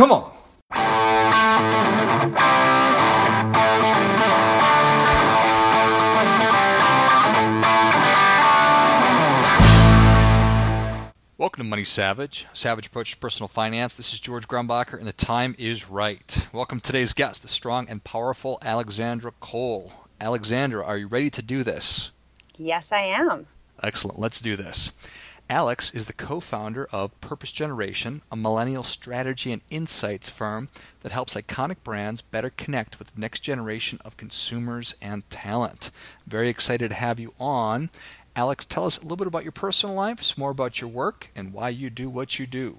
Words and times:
Come 0.00 0.12
on. 0.12 0.32
Welcome 11.36 11.64
to 11.64 11.68
Money 11.68 11.84
Savage, 11.84 12.46
Savage 12.54 12.86
Approach 12.86 13.10
to 13.10 13.18
Personal 13.18 13.48
Finance. 13.48 13.96
This 13.96 14.14
is 14.14 14.20
George 14.20 14.48
Grumbacher, 14.48 14.96
and 14.96 15.06
the 15.06 15.12
time 15.12 15.54
is 15.58 15.90
right. 15.90 16.48
Welcome 16.50 16.80
to 16.80 16.86
today's 16.86 17.12
guest, 17.12 17.42
the 17.42 17.48
strong 17.48 17.86
and 17.90 18.02
powerful 18.02 18.58
Alexandra 18.62 19.32
Cole. 19.40 19.92
Alexandra, 20.18 20.82
are 20.82 20.96
you 20.96 21.08
ready 21.08 21.28
to 21.28 21.42
do 21.42 21.62
this? 21.62 22.10
Yes, 22.56 22.90
I 22.90 23.02
am. 23.02 23.46
Excellent. 23.82 24.18
Let's 24.18 24.40
do 24.40 24.56
this. 24.56 25.29
Alex 25.50 25.92
is 25.92 26.06
the 26.06 26.12
co 26.12 26.38
founder 26.38 26.86
of 26.92 27.20
Purpose 27.20 27.50
Generation, 27.50 28.22
a 28.30 28.36
millennial 28.36 28.84
strategy 28.84 29.52
and 29.52 29.62
insights 29.68 30.30
firm 30.30 30.68
that 31.00 31.10
helps 31.10 31.34
iconic 31.34 31.82
brands 31.82 32.22
better 32.22 32.50
connect 32.50 33.00
with 33.00 33.12
the 33.12 33.20
next 33.20 33.40
generation 33.40 33.98
of 34.04 34.16
consumers 34.16 34.94
and 35.02 35.28
talent. 35.28 35.90
Very 36.24 36.48
excited 36.48 36.90
to 36.90 36.94
have 36.94 37.18
you 37.18 37.34
on. 37.40 37.90
Alex, 38.36 38.64
tell 38.64 38.86
us 38.86 38.98
a 38.98 39.02
little 39.02 39.16
bit 39.16 39.26
about 39.26 39.42
your 39.42 39.50
personal 39.50 39.96
life, 39.96 40.20
some 40.20 40.40
more 40.40 40.52
about 40.52 40.80
your 40.80 40.88
work, 40.88 41.30
and 41.34 41.52
why 41.52 41.68
you 41.68 41.90
do 41.90 42.08
what 42.08 42.38
you 42.38 42.46
do. 42.46 42.76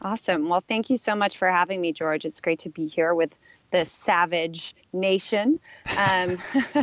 Awesome. 0.00 0.48
Well, 0.48 0.62
thank 0.62 0.88
you 0.88 0.96
so 0.96 1.14
much 1.14 1.36
for 1.36 1.48
having 1.48 1.82
me, 1.82 1.92
George. 1.92 2.24
It's 2.24 2.40
great 2.40 2.60
to 2.60 2.70
be 2.70 2.86
here 2.86 3.14
with 3.14 3.36
the 3.74 3.84
savage 3.84 4.72
nation. 4.92 5.58
Um, 5.98 6.36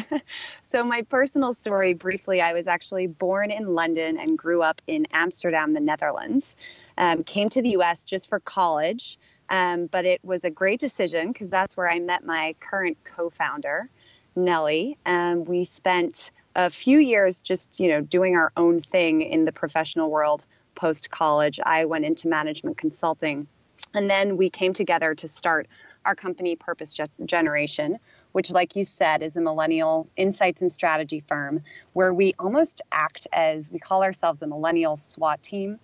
so, 0.61 0.83
my 0.83 1.03
personal 1.03 1.53
story 1.53 1.93
briefly 1.93 2.41
I 2.41 2.51
was 2.51 2.67
actually 2.67 3.07
born 3.07 3.49
in 3.49 3.73
London 3.73 4.17
and 4.17 4.37
grew 4.37 4.61
up 4.61 4.81
in 4.87 5.07
Amsterdam, 5.13 5.71
the 5.71 5.79
Netherlands. 5.79 6.57
Um, 6.97 7.23
came 7.23 7.47
to 7.49 7.61
the 7.61 7.69
US 7.69 8.03
just 8.03 8.27
for 8.27 8.41
college, 8.41 9.17
um, 9.49 9.85
but 9.85 10.03
it 10.03 10.19
was 10.25 10.43
a 10.43 10.49
great 10.49 10.81
decision 10.81 11.31
because 11.31 11.49
that's 11.49 11.77
where 11.77 11.89
I 11.89 11.99
met 11.99 12.25
my 12.25 12.55
current 12.59 12.97
co 13.05 13.29
founder, 13.29 13.87
Nellie. 14.35 14.97
And 15.05 15.47
we 15.47 15.63
spent 15.63 16.31
a 16.57 16.69
few 16.69 16.99
years 16.99 17.39
just 17.39 17.79
you 17.79 17.87
know 17.87 18.01
doing 18.01 18.35
our 18.35 18.51
own 18.57 18.81
thing 18.81 19.21
in 19.21 19.45
the 19.45 19.53
professional 19.53 20.11
world 20.11 20.45
post 20.75 21.09
college 21.09 21.61
i 21.65 21.85
went 21.85 22.03
into 22.03 22.27
management 22.27 22.77
consulting 22.77 23.47
and 23.93 24.09
then 24.09 24.35
we 24.35 24.49
came 24.49 24.73
together 24.73 25.15
to 25.15 25.29
start 25.29 25.67
our 26.05 26.15
company 26.15 26.55
purpose 26.55 26.99
generation 27.25 27.99
which 28.31 28.51
like 28.51 28.75
you 28.75 28.83
said 28.83 29.21
is 29.21 29.37
a 29.37 29.41
millennial 29.41 30.07
insights 30.15 30.61
and 30.61 30.71
strategy 30.71 31.19
firm 31.19 31.61
where 31.93 32.13
we 32.13 32.33
almost 32.39 32.81
act 32.91 33.27
as 33.33 33.71
we 33.71 33.79
call 33.79 34.03
ourselves 34.03 34.41
a 34.41 34.47
millennial 34.47 34.95
swat 34.95 35.41
team. 35.43 35.79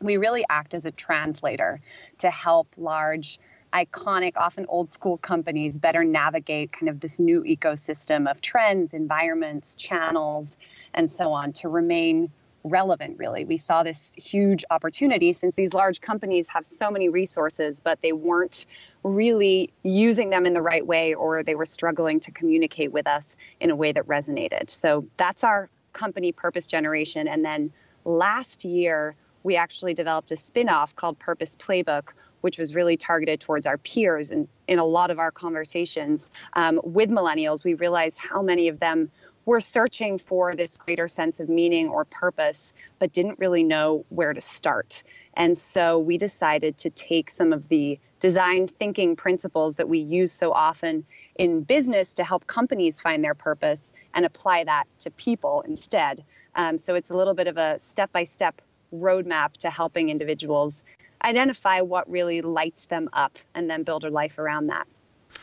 We 0.00 0.16
really 0.16 0.44
act 0.50 0.74
as 0.74 0.84
a 0.84 0.90
translator 0.90 1.80
to 2.18 2.30
help 2.30 2.68
large 2.76 3.38
iconic, 3.72 4.32
often 4.36 4.66
old 4.68 4.90
school 4.90 5.16
companies 5.18 5.78
better 5.78 6.04
navigate 6.04 6.72
kind 6.72 6.88
of 6.90 7.00
this 7.00 7.18
new 7.18 7.42
ecosystem 7.44 8.30
of 8.30 8.40
trends, 8.40 8.92
environments, 8.92 9.74
channels, 9.76 10.58
and 10.92 11.10
so 11.10 11.32
on 11.32 11.52
to 11.54 11.68
remain 11.68 12.30
relevant, 12.64 13.18
really. 13.18 13.44
We 13.44 13.56
saw 13.56 13.82
this 13.82 14.14
huge 14.14 14.64
opportunity 14.70 15.32
since 15.32 15.56
these 15.56 15.74
large 15.74 16.00
companies 16.00 16.48
have 16.48 16.64
so 16.64 16.90
many 16.90 17.08
resources, 17.08 17.80
but 17.80 18.00
they 18.00 18.12
weren't 18.12 18.66
really 19.02 19.72
using 19.82 20.30
them 20.30 20.46
in 20.46 20.52
the 20.52 20.62
right 20.62 20.86
way 20.86 21.14
or 21.14 21.42
they 21.42 21.54
were 21.54 21.64
struggling 21.64 22.20
to 22.20 22.30
communicate 22.30 22.92
with 22.92 23.06
us 23.06 23.36
in 23.60 23.70
a 23.70 23.76
way 23.76 23.92
that 23.92 24.06
resonated. 24.06 24.70
So 24.70 25.06
that's 25.16 25.42
our 25.44 25.68
company 25.92 26.32
purpose 26.32 26.66
generation. 26.66 27.28
And 27.28 27.44
then 27.44 27.72
last 28.04 28.64
year, 28.64 29.14
we 29.42 29.56
actually 29.56 29.94
developed 29.94 30.30
a 30.30 30.36
spin 30.36 30.68
off 30.68 30.94
called 30.94 31.18
Purpose 31.18 31.56
Playbook, 31.56 32.12
which 32.42 32.58
was 32.58 32.74
really 32.74 32.96
targeted 32.96 33.40
towards 33.40 33.66
our 33.66 33.78
peers. 33.78 34.30
And 34.30 34.48
in 34.68 34.78
a 34.78 34.84
lot 34.84 35.10
of 35.10 35.18
our 35.18 35.30
conversations 35.30 36.30
um, 36.54 36.80
with 36.84 37.10
millennials, 37.10 37.64
we 37.64 37.74
realized 37.74 38.20
how 38.20 38.42
many 38.42 38.68
of 38.68 38.78
them 38.78 39.10
were 39.44 39.60
searching 39.60 40.18
for 40.18 40.54
this 40.54 40.76
greater 40.76 41.08
sense 41.08 41.40
of 41.40 41.48
meaning 41.48 41.88
or 41.88 42.04
purpose, 42.04 42.72
but 42.98 43.12
didn't 43.12 43.38
really 43.38 43.64
know 43.64 44.04
where 44.10 44.32
to 44.32 44.40
start. 44.40 45.02
And 45.34 45.56
so 45.56 45.98
we 45.98 46.16
decided 46.16 46.76
to 46.78 46.90
take 46.90 47.30
some 47.30 47.52
of 47.52 47.68
the 47.68 47.98
design 48.20 48.68
thinking 48.68 49.16
principles 49.16 49.74
that 49.76 49.88
we 49.88 49.98
use 49.98 50.30
so 50.30 50.52
often 50.52 51.04
in 51.36 51.62
business 51.62 52.14
to 52.14 52.24
help 52.24 52.46
companies 52.46 53.00
find 53.00 53.24
their 53.24 53.34
purpose 53.34 53.92
and 54.14 54.24
apply 54.24 54.64
that 54.64 54.84
to 55.00 55.10
people 55.12 55.62
instead. 55.66 56.22
Um, 56.54 56.78
so 56.78 56.94
it's 56.94 57.10
a 57.10 57.16
little 57.16 57.34
bit 57.34 57.48
of 57.48 57.56
a 57.56 57.78
step 57.78 58.12
by 58.12 58.24
step 58.24 58.60
roadmap 58.94 59.54
to 59.54 59.70
helping 59.70 60.10
individuals 60.10 60.84
identify 61.24 61.80
what 61.80 62.08
really 62.10 62.42
lights 62.42 62.86
them 62.86 63.08
up 63.12 63.38
and 63.54 63.70
then 63.70 63.82
build 63.82 64.04
a 64.04 64.10
life 64.10 64.38
around 64.38 64.66
that. 64.66 64.86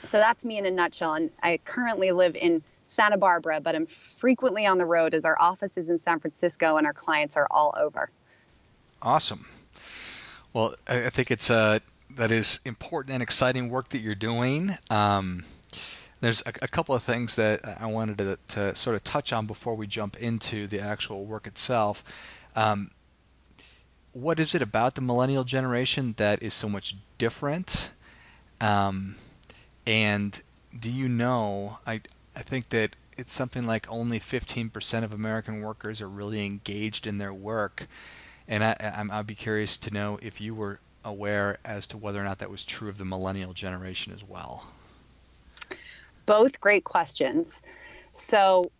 So 0.04 0.18
that's 0.18 0.46
me 0.46 0.58
in 0.58 0.66
a 0.66 0.72
nutshell. 0.72 1.16
And 1.16 1.30
I 1.44 1.60
currently 1.66 2.12
live 2.12 2.36
in 2.36 2.62
Santa 2.90 3.18
Barbara, 3.18 3.62
but 3.62 3.76
I'm 3.76 3.86
frequently 3.86 4.66
on 4.66 4.78
the 4.78 4.86
road 4.86 5.14
as 5.14 5.26
our 5.26 5.38
office 5.40 5.78
is 5.78 5.90
in 5.90 5.98
San 5.98 6.20
Francisco 6.20 6.78
and 6.78 6.88
our 6.88 6.94
clients 6.94 7.38
are 7.38 7.48
all 7.52 7.74
over. 7.78 8.10
Awesome. 9.02 9.46
Well, 10.54 10.74
I 10.88 11.10
think 11.10 11.30
it's 11.32 11.52
uh, 11.52 11.80
that 12.16 12.32
is 12.32 12.60
important 12.66 13.14
and 13.14 13.22
exciting 13.22 13.70
work 13.70 13.90
that 13.90 14.00
you're 14.00 14.16
doing. 14.16 14.72
Um, 14.90 15.44
there's 16.20 16.42
a, 16.46 16.50
a, 16.64 16.68
couple 16.68 16.94
of 16.94 17.02
things 17.02 17.36
that 17.38 17.62
I 17.80 17.86
wanted 17.86 18.18
to, 18.18 18.38
to, 18.50 18.76
sort 18.76 18.96
of 18.96 19.04
touch 19.06 19.32
on 19.32 19.46
before 19.46 19.76
we 19.76 19.88
jump 19.88 20.18
into 20.18 20.68
the 20.68 20.82
actual 20.82 21.26
work 21.26 21.48
itself. 21.48 22.44
Um, 22.56 22.92
what 24.12 24.40
is 24.40 24.54
it 24.54 24.62
about 24.62 24.96
the 24.96 25.02
millennial 25.02 25.44
generation 25.44 26.14
that 26.18 26.44
is 26.44 26.54
so 26.54 26.68
much 26.68 26.96
different? 27.18 27.92
Um, 28.60 29.16
and 29.88 30.42
do 30.78 30.92
you 30.92 31.08
know? 31.08 31.80
I 31.88 32.02
I 32.40 32.42
think 32.42 32.70
that 32.70 32.96
it's 33.18 33.34
something 33.34 33.68
like 33.68 33.86
only 33.92 34.18
15% 34.18 35.04
of 35.04 35.12
American 35.12 35.62
workers 35.62 36.02
are 36.02 36.08
really 36.08 36.46
engaged 36.46 37.06
in 37.06 37.18
their 37.18 37.34
work, 37.34 37.86
and 38.48 38.64
I, 38.64 38.78
I'm, 38.96 39.12
I'd 39.12 39.28
be 39.28 39.36
curious 39.36 39.78
to 39.80 39.94
know 39.94 40.18
if 40.22 40.40
you 40.40 40.56
were 40.56 40.80
aware 41.04 41.58
as 41.66 41.86
to 41.88 41.98
whether 41.98 42.22
or 42.22 42.24
not 42.24 42.40
that 42.40 42.50
was 42.50 42.64
true 42.64 42.88
of 42.88 42.98
the 42.98 43.04
millennial 43.04 43.52
generation 43.52 44.14
as 44.14 44.24
well. 44.24 44.68
Both 46.26 46.62
great 46.62 46.86
questions. 46.86 47.62
So 48.14 48.72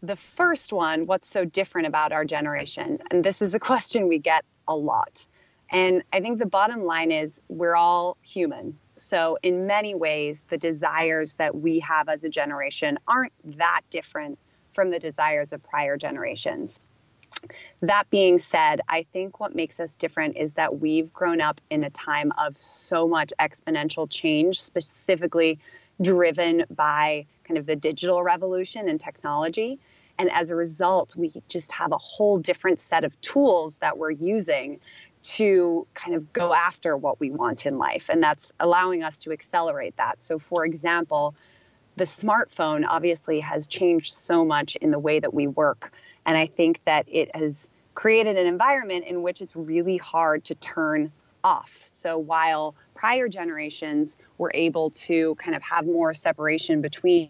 the 0.00 0.14
first 0.14 0.72
one, 0.72 1.02
what's 1.02 1.28
so 1.28 1.44
different 1.44 1.88
about 1.88 2.12
our 2.12 2.24
generation? 2.24 3.00
And 3.10 3.24
this 3.24 3.42
is 3.42 3.52
a 3.52 3.58
question 3.70 4.06
we 4.06 4.18
get 4.18 4.44
a 4.68 4.76
lot. 4.76 5.26
And 5.70 6.04
I 6.12 6.20
think 6.20 6.38
the 6.38 6.46
bottom 6.46 6.84
line 6.84 7.10
is 7.10 7.42
we're 7.48 7.74
all 7.74 8.16
human. 8.22 8.76
So, 9.00 9.38
in 9.42 9.66
many 9.66 9.94
ways, 9.94 10.44
the 10.48 10.58
desires 10.58 11.36
that 11.36 11.54
we 11.54 11.80
have 11.80 12.08
as 12.08 12.24
a 12.24 12.28
generation 12.28 12.98
aren't 13.06 13.32
that 13.58 13.82
different 13.90 14.38
from 14.70 14.90
the 14.90 14.98
desires 14.98 15.52
of 15.52 15.62
prior 15.62 15.96
generations. 15.96 16.80
That 17.80 18.10
being 18.10 18.38
said, 18.38 18.80
I 18.88 19.04
think 19.12 19.38
what 19.38 19.54
makes 19.54 19.78
us 19.78 19.96
different 19.96 20.36
is 20.36 20.54
that 20.54 20.80
we've 20.80 21.12
grown 21.12 21.40
up 21.40 21.60
in 21.70 21.84
a 21.84 21.90
time 21.90 22.32
of 22.38 22.58
so 22.58 23.06
much 23.06 23.32
exponential 23.38 24.10
change, 24.10 24.60
specifically 24.60 25.58
driven 26.00 26.64
by 26.70 27.26
kind 27.44 27.58
of 27.58 27.66
the 27.66 27.76
digital 27.76 28.22
revolution 28.22 28.88
and 28.88 29.00
technology. 29.00 29.78
And 30.18 30.30
as 30.32 30.50
a 30.50 30.56
result, 30.56 31.14
we 31.16 31.32
just 31.48 31.72
have 31.72 31.92
a 31.92 31.98
whole 31.98 32.38
different 32.38 32.80
set 32.80 33.04
of 33.04 33.18
tools 33.20 33.78
that 33.78 33.98
we're 33.98 34.10
using 34.10 34.80
to 35.22 35.86
kind 35.94 36.14
of 36.14 36.32
go 36.32 36.54
after 36.54 36.96
what 36.96 37.20
we 37.20 37.30
want 37.30 37.66
in 37.66 37.78
life. 37.78 38.08
And 38.08 38.22
that's 38.22 38.52
allowing 38.60 39.02
us 39.02 39.18
to 39.20 39.32
accelerate 39.32 39.96
that. 39.96 40.22
So, 40.22 40.38
for 40.38 40.64
example, 40.64 41.34
the 41.96 42.04
smartphone 42.04 42.86
obviously 42.88 43.40
has 43.40 43.66
changed 43.66 44.12
so 44.12 44.44
much 44.44 44.76
in 44.76 44.90
the 44.90 44.98
way 44.98 45.18
that 45.18 45.34
we 45.34 45.46
work. 45.46 45.92
And 46.24 46.36
I 46.36 46.46
think 46.46 46.84
that 46.84 47.06
it 47.08 47.34
has 47.34 47.68
created 47.94 48.36
an 48.36 48.46
environment 48.46 49.06
in 49.06 49.22
which 49.22 49.40
it's 49.40 49.56
really 49.56 49.96
hard 49.96 50.44
to 50.44 50.54
turn 50.54 51.10
off. 51.42 51.82
So, 51.84 52.18
while 52.18 52.74
prior 52.94 53.28
generations 53.28 54.16
were 54.38 54.52
able 54.54 54.90
to 54.90 55.34
kind 55.36 55.56
of 55.56 55.62
have 55.62 55.86
more 55.86 56.14
separation 56.14 56.80
between 56.80 57.28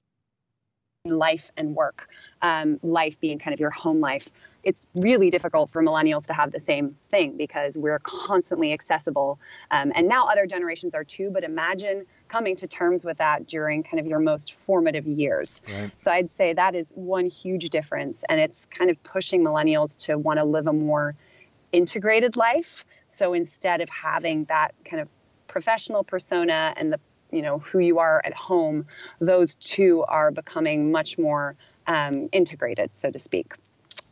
life 1.04 1.50
and 1.56 1.74
work, 1.74 2.08
um, 2.42 2.78
life 2.82 3.18
being 3.20 3.38
kind 3.38 3.54
of 3.54 3.60
your 3.60 3.70
home 3.70 4.00
life. 4.00 4.28
It's 4.68 4.86
really 4.94 5.30
difficult 5.30 5.70
for 5.70 5.82
millennials 5.82 6.26
to 6.26 6.34
have 6.34 6.52
the 6.52 6.60
same 6.60 6.94
thing 7.10 7.38
because 7.38 7.78
we're 7.78 7.98
constantly 8.00 8.74
accessible. 8.74 9.38
Um, 9.70 9.92
and 9.94 10.08
now 10.08 10.26
other 10.26 10.46
generations 10.46 10.94
are 10.94 11.04
too, 11.04 11.30
but 11.30 11.42
imagine 11.42 12.04
coming 12.28 12.56
to 12.56 12.66
terms 12.66 13.02
with 13.02 13.16
that 13.16 13.46
during 13.46 13.82
kind 13.82 13.98
of 13.98 14.06
your 14.06 14.18
most 14.18 14.52
formative 14.52 15.06
years. 15.06 15.62
Right. 15.66 15.90
So 15.96 16.10
I'd 16.10 16.28
say 16.28 16.52
that 16.52 16.74
is 16.74 16.92
one 16.94 17.24
huge 17.24 17.70
difference. 17.70 18.24
And 18.28 18.38
it's 18.38 18.66
kind 18.66 18.90
of 18.90 19.02
pushing 19.02 19.42
millennials 19.42 19.96
to 20.04 20.18
want 20.18 20.38
to 20.38 20.44
live 20.44 20.66
a 20.66 20.74
more 20.74 21.14
integrated 21.72 22.36
life. 22.36 22.84
So 23.08 23.32
instead 23.32 23.80
of 23.80 23.88
having 23.88 24.44
that 24.44 24.74
kind 24.84 25.00
of 25.00 25.08
professional 25.46 26.04
persona 26.04 26.74
and 26.76 26.92
the 26.92 27.00
you 27.30 27.42
know 27.42 27.58
who 27.58 27.78
you 27.78 27.98
are 27.98 28.22
at 28.24 28.34
home 28.34 28.86
those 29.18 29.54
two 29.54 30.02
are 30.04 30.30
becoming 30.30 30.90
much 30.92 31.18
more 31.18 31.56
um, 31.86 32.28
integrated 32.32 32.94
so 32.96 33.10
to 33.10 33.18
speak 33.18 33.54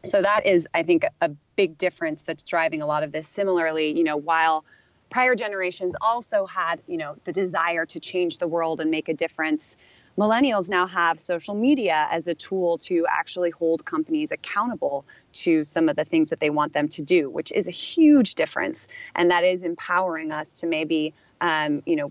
so 0.07 0.23
that 0.23 0.45
is 0.47 0.67
i 0.75 0.83
think 0.83 1.05
a 1.21 1.29
big 1.57 1.77
difference 1.79 2.23
that's 2.23 2.43
driving 2.43 2.81
a 2.81 2.87
lot 2.87 3.03
of 3.03 3.13
this 3.13 3.27
similarly 3.27 3.97
you 3.97 4.05
know 4.05 4.17
while 4.17 4.65
prior 5.11 5.35
generations 5.35 5.95
also 6.01 6.47
had, 6.47 6.81
you 6.87 6.97
know, 6.97 7.17
the 7.25 7.33
desire 7.33 7.87
to 7.87 8.01
change 8.01 8.39
the 8.39 8.49
world 8.49 8.81
and 8.81 8.91
make 8.91 9.09
a 9.09 9.15
difference. 9.15 9.77
Millennials 10.19 10.71
now 10.71 10.87
have 10.87 11.21
social 11.21 11.55
media 11.55 12.07
as 12.11 12.27
a 12.27 12.35
tool 12.35 12.79
to 12.79 13.07
actually 13.11 13.51
hold 13.51 13.85
companies 13.85 14.33
accountable 14.33 15.05
to 15.33 15.63
some 15.63 15.89
of 15.89 15.97
the 15.97 16.05
things 16.05 16.31
that 16.31 16.41
they 16.41 16.51
want 16.51 16.73
them 16.73 16.89
to 16.89 17.03
do, 17.03 17.29
which 17.29 17.53
is 17.53 17.69
a 17.69 17.71
huge 17.71 18.35
difference. 18.35 18.89
And 19.15 19.31
that 19.31 19.45
is 19.45 19.63
empowering 19.63 20.33
us 20.33 20.59
to 20.61 20.67
maybe, 20.67 21.13
um, 21.41 21.83
you 21.87 21.97
know, 21.97 22.11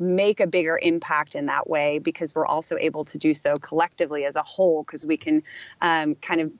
make 0.00 0.40
a 0.40 0.46
bigger 0.46 0.78
impact 0.82 1.34
in 1.34 1.46
that 1.46 1.68
way 1.68 1.98
because 1.98 2.34
we're 2.34 2.46
also 2.46 2.76
able 2.78 3.04
to 3.04 3.18
do 3.18 3.34
so 3.34 3.58
collectively 3.58 4.24
as 4.24 4.34
a 4.34 4.42
whole 4.42 4.82
because 4.82 5.04
we 5.04 5.16
can 5.16 5.42
um, 5.82 6.14
kind 6.16 6.40
of 6.40 6.50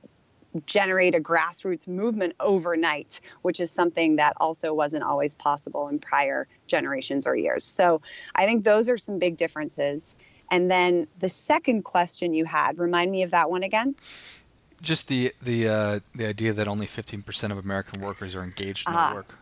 generate 0.67 1.15
a 1.15 1.21
grassroots 1.21 1.87
movement 1.87 2.35
overnight, 2.41 3.21
which 3.43 3.61
is 3.61 3.71
something 3.71 4.17
that 4.17 4.35
also 4.41 4.75
wasn't 4.75 5.05
always 5.05 5.35
possible 5.35 5.89
in 5.89 5.99
prior 5.99 6.47
generations 6.67 7.27
or 7.27 7.37
years. 7.37 7.65
So 7.65 8.01
I 8.35 8.47
think 8.47 8.65
those 8.65 8.89
are 8.89 8.99
some 8.99 9.19
big 9.19 9.37
differences. 9.37 10.17
And 10.51 10.71
then 10.71 11.07
the 11.21 11.29
second 11.29 11.83
question 11.83 12.35
you 12.35 12.45
had, 12.45 12.79
remind 12.79 13.13
me 13.13 13.23
of 13.23 13.31
that 13.31 13.51
one 13.51 13.63
again. 13.63 13.95
Just 14.83 15.09
the 15.09 15.33
the 15.43 15.69
uh, 15.69 16.01
the 16.15 16.27
idea 16.27 16.53
that 16.55 16.67
only 16.67 16.87
15% 16.87 17.51
of 17.53 17.59
American 17.59 18.05
workers 18.05 18.35
are 18.35 18.43
engaged 18.43 18.89
in 18.89 18.95
uh, 18.95 19.09
their 19.09 19.15
work. 19.17 19.39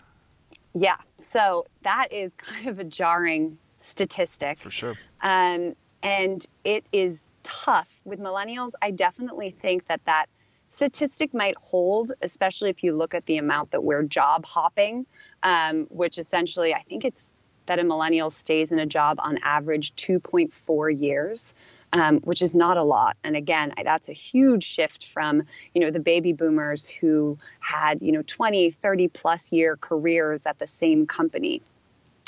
Yeah, 0.75 0.97
so 1.17 1.67
that 1.83 2.09
is 2.13 2.35
kind 2.35 2.67
of 2.67 2.81
a 2.81 2.85
jarring 2.85 3.57
statistic. 3.79 4.59
For 4.59 4.71
sure. 4.71 4.97
Um, 5.23 5.75
and 6.03 6.47
it 6.65 6.85
is 6.93 7.29
tough 7.43 8.01
with 8.05 8.21
millennials. 8.21 8.73
I 8.83 8.91
definitely 8.91 9.51
think 9.51 9.87
that 9.87 10.05
that 10.05 10.27
statistic 10.69 11.35
might 11.35 11.57
hold, 11.57 12.13
especially 12.23 12.71
if 12.71 12.83
you 12.83 12.95
look 12.95 13.15
at 13.15 13.27
the 13.27 13.39
amount 13.39 13.71
that 13.71 13.83
we're 13.83 14.03
job 14.03 14.45
hopping, 14.45 15.07
um, 15.43 15.85
which 15.91 16.19
essentially 16.19 16.75
I 16.75 16.81
think 16.81 17.05
it's 17.05 17.33
that 17.67 17.79
a 17.79 17.85
millennial 17.85 18.31
stays 18.31 18.73
in 18.73 18.79
a 18.79 18.87
job 18.87 19.19
on 19.21 19.39
average 19.43 19.95
2.4 19.97 20.99
years. 20.99 21.55
Um, 21.91 22.19
which 22.19 22.43
is 22.43 22.55
not 22.55 22.77
a 22.77 22.83
lot. 22.83 23.17
And 23.25 23.35
again, 23.35 23.73
that's 23.83 24.11
a 24.11 24.13
huge 24.13 24.63
shift 24.63 25.07
from, 25.07 25.45
you 25.73 25.81
know, 25.81 25.91
the 25.91 25.99
baby 25.99 26.35
boomers 26.35 26.87
who 26.87 27.39
had, 27.61 28.03
you 28.03 28.13
know, 28.13 28.21
20, 28.27 28.73
30 28.73 29.09
plus 29.09 29.53
year 29.53 29.75
careers 29.75 30.45
at 30.45 30.59
the 30.59 30.67
same 30.67 31.07
company. 31.07 31.63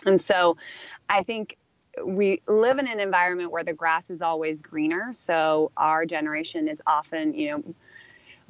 And 0.06 0.18
so 0.18 0.56
I 1.10 1.24
think 1.24 1.58
we 2.02 2.40
live 2.46 2.78
in 2.78 2.88
an 2.88 3.00
environment 3.00 3.50
where 3.50 3.64
the 3.64 3.74
grass 3.74 4.08
is 4.08 4.22
always 4.22 4.62
greener. 4.62 5.12
So 5.12 5.70
our 5.76 6.06
generation 6.06 6.68
is 6.68 6.80
often, 6.86 7.34
you 7.34 7.50
know, 7.50 7.74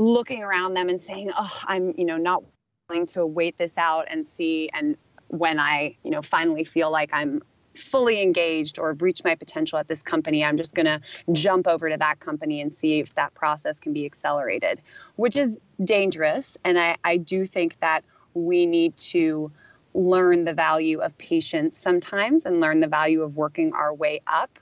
looking 0.00 0.43
around 0.43 0.75
them 0.75 0.88
and 0.88 1.00
saying, 1.00 1.31
"Oh, 1.37 1.61
I'm, 1.67 1.94
you 1.97 2.06
know, 2.06 2.17
not 2.17 2.43
willing 2.88 3.06
to 3.06 3.26
wait 3.26 3.58
this 3.58 3.76
out 3.76 4.06
and 4.08 4.26
see." 4.26 4.70
And 4.73 4.97
when 5.29 5.61
I, 5.61 5.97
you 6.02 6.11
know, 6.11 6.23
finally 6.23 6.64
feel 6.64 6.91
like 6.91 7.11
I'm 7.12 7.43
fully 7.75 8.23
engaged 8.23 8.79
or 8.79 8.94
reach 8.94 9.23
my 9.25 9.35
potential 9.35 9.79
at 9.79 9.88
this 9.88 10.02
company, 10.02 10.44
I'm 10.44 10.56
just 10.56 10.75
going 10.75 10.87
to 10.87 11.00
jump 11.32 11.69
over 11.69 11.88
to 11.88 11.97
that 11.99 12.19
company 12.19 12.61
and 12.61 12.73
see 12.73 12.99
if 12.99 13.14
that 13.14 13.35
process 13.35 13.79
can 13.79 13.93
be 13.93 14.06
accelerated, 14.06 14.81
which 15.17 15.37
is 15.37 15.61
dangerous. 15.85 16.56
And 16.64 16.79
I, 16.79 16.97
I 17.05 17.17
do 17.19 17.44
think 17.44 17.79
that 17.81 18.02
we 18.35 18.67
need 18.67 18.97
to 18.97 19.52
learn 19.94 20.44
the 20.44 20.55
value 20.55 20.99
of 21.00 21.17
patience 21.19 21.76
sometimes 21.76 22.47
and 22.47 22.61
learn 22.61 22.81
the 22.81 22.88
value 22.88 23.23
of 23.23 23.37
working 23.37 23.73
our 23.73 23.93
way 23.93 24.20
up 24.26 24.58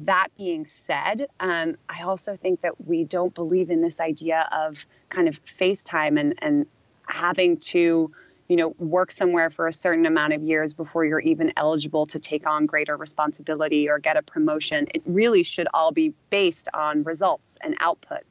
that 0.00 0.28
being 0.36 0.66
said, 0.66 1.26
um, 1.40 1.76
I 1.88 2.02
also 2.02 2.36
think 2.36 2.62
that 2.62 2.86
we 2.86 3.04
don't 3.04 3.34
believe 3.34 3.70
in 3.70 3.82
this 3.82 4.00
idea 4.00 4.48
of 4.52 4.86
kind 5.08 5.28
of 5.28 5.42
FaceTime 5.44 6.18
and, 6.18 6.34
and 6.38 6.66
having 7.08 7.58
to, 7.58 8.10
you 8.48 8.56
know, 8.56 8.68
work 8.78 9.10
somewhere 9.10 9.50
for 9.50 9.68
a 9.68 9.72
certain 9.72 10.06
amount 10.06 10.32
of 10.32 10.42
years 10.42 10.72
before 10.72 11.04
you're 11.04 11.20
even 11.20 11.52
eligible 11.56 12.06
to 12.06 12.18
take 12.18 12.46
on 12.46 12.66
greater 12.66 12.96
responsibility 12.96 13.88
or 13.88 13.98
get 13.98 14.16
a 14.16 14.22
promotion. 14.22 14.88
It 14.94 15.02
really 15.06 15.42
should 15.42 15.68
all 15.74 15.92
be 15.92 16.14
based 16.30 16.68
on 16.72 17.02
results 17.04 17.58
and 17.62 17.76
output. 17.80 18.22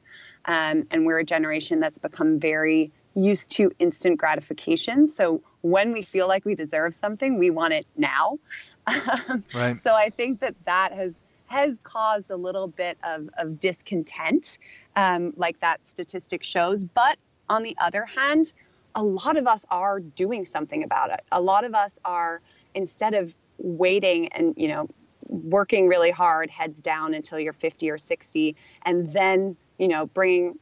Um, 0.44 0.84
and 0.90 1.06
we're 1.06 1.20
a 1.20 1.24
generation 1.24 1.78
that's 1.78 1.98
become 1.98 2.40
very 2.40 2.90
used 3.14 3.50
to 3.52 3.70
instant 3.78 4.18
gratification. 4.18 5.06
So 5.06 5.42
when 5.60 5.92
we 5.92 6.02
feel 6.02 6.26
like 6.26 6.44
we 6.44 6.54
deserve 6.54 6.94
something, 6.94 7.38
we 7.38 7.50
want 7.50 7.74
it 7.74 7.86
now. 7.96 8.38
right. 9.54 9.78
So 9.78 9.94
I 9.94 10.08
think 10.10 10.40
that 10.40 10.54
that 10.64 10.92
has 10.92 11.20
has 11.52 11.78
caused 11.82 12.30
a 12.30 12.36
little 12.36 12.66
bit 12.66 12.96
of, 13.04 13.28
of 13.36 13.60
discontent, 13.60 14.58
um, 14.96 15.34
like 15.36 15.60
that 15.60 15.84
statistic 15.84 16.42
shows. 16.42 16.84
But 16.84 17.18
on 17.50 17.62
the 17.62 17.76
other 17.78 18.06
hand, 18.06 18.54
a 18.94 19.04
lot 19.04 19.36
of 19.36 19.46
us 19.46 19.66
are 19.70 20.00
doing 20.00 20.46
something 20.46 20.82
about 20.82 21.10
it. 21.10 21.20
A 21.30 21.40
lot 21.40 21.64
of 21.64 21.74
us 21.74 21.98
are, 22.06 22.40
instead 22.74 23.12
of 23.12 23.34
waiting 23.58 24.28
and, 24.28 24.54
you 24.56 24.68
know, 24.68 24.88
working 25.28 25.88
really 25.88 26.10
hard, 26.10 26.48
heads 26.50 26.80
down 26.80 27.12
until 27.12 27.38
you're 27.38 27.52
50 27.52 27.90
or 27.90 27.98
60, 27.98 28.56
and 28.86 29.12
then, 29.12 29.54
you 29.78 29.88
know, 29.88 30.06
bringing 30.06 30.58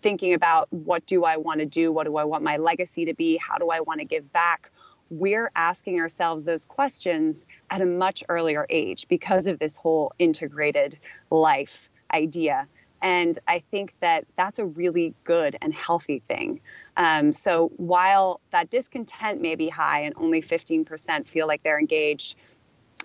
thinking 0.00 0.34
about 0.34 0.72
what 0.72 1.04
do 1.06 1.24
I 1.24 1.36
want 1.36 1.60
to 1.60 1.66
do? 1.66 1.90
What 1.90 2.04
do 2.04 2.16
I 2.16 2.24
want 2.24 2.44
my 2.44 2.56
legacy 2.58 3.04
to 3.06 3.14
be? 3.14 3.36
How 3.38 3.58
do 3.58 3.70
I 3.70 3.80
want 3.80 4.00
to 4.00 4.06
give 4.06 4.32
back? 4.32 4.70
We're 5.10 5.50
asking 5.56 6.00
ourselves 6.00 6.44
those 6.44 6.64
questions 6.64 7.46
at 7.70 7.80
a 7.80 7.86
much 7.86 8.22
earlier 8.28 8.66
age 8.70 9.08
because 9.08 9.46
of 9.46 9.58
this 9.58 9.76
whole 9.76 10.12
integrated 10.18 10.98
life 11.30 11.90
idea. 12.14 12.66
And 13.02 13.38
I 13.48 13.60
think 13.70 13.94
that 14.00 14.26
that's 14.36 14.58
a 14.58 14.64
really 14.64 15.14
good 15.24 15.56
and 15.62 15.72
healthy 15.74 16.20
thing. 16.28 16.60
Um, 16.96 17.32
so 17.32 17.72
while 17.76 18.40
that 18.50 18.70
discontent 18.70 19.40
may 19.40 19.54
be 19.54 19.68
high 19.68 20.00
and 20.00 20.14
only 20.16 20.42
15% 20.42 21.26
feel 21.26 21.46
like 21.46 21.62
they're 21.62 21.78
engaged, 21.78 22.36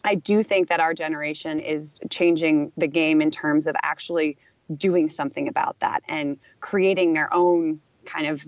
I 0.04 0.16
do 0.16 0.44
think 0.44 0.68
that 0.68 0.80
our 0.80 0.94
generation 0.94 1.60
is 1.60 2.00
changing 2.10 2.72
the 2.78 2.88
game 2.88 3.22
in 3.22 3.32
terms 3.32 3.68
of 3.68 3.76
actually 3.82 4.38
doing 4.76 5.10
something 5.10 5.48
about 5.48 5.80
that 5.80 6.04
and 6.08 6.38
creating 6.60 7.14
their 7.14 7.34
own 7.34 7.80
kind 8.06 8.28
of 8.28 8.46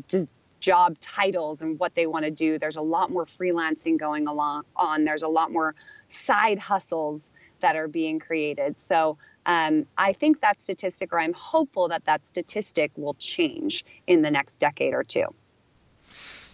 job 0.59 0.99
titles 0.99 1.61
and 1.61 1.79
what 1.79 1.95
they 1.95 2.07
want 2.07 2.25
to 2.25 2.31
do. 2.31 2.57
There's 2.57 2.77
a 2.77 2.81
lot 2.81 3.09
more 3.09 3.25
freelancing 3.25 3.97
going 3.97 4.27
along 4.27 4.63
on. 4.75 5.05
There's 5.05 5.23
a 5.23 5.27
lot 5.27 5.51
more 5.51 5.75
side 6.07 6.59
hustles 6.59 7.31
that 7.59 7.75
are 7.75 7.87
being 7.87 8.19
created. 8.19 8.79
So 8.79 9.17
um, 9.45 9.85
I 9.97 10.13
think 10.13 10.41
that 10.41 10.59
statistic, 10.59 11.13
or 11.13 11.19
I'm 11.19 11.33
hopeful 11.33 11.87
that 11.89 12.05
that 12.05 12.25
statistic 12.25 12.91
will 12.95 13.13
change 13.15 13.85
in 14.05 14.21
the 14.21 14.31
next 14.31 14.57
decade 14.57 14.93
or 14.93 15.03
two. 15.03 15.25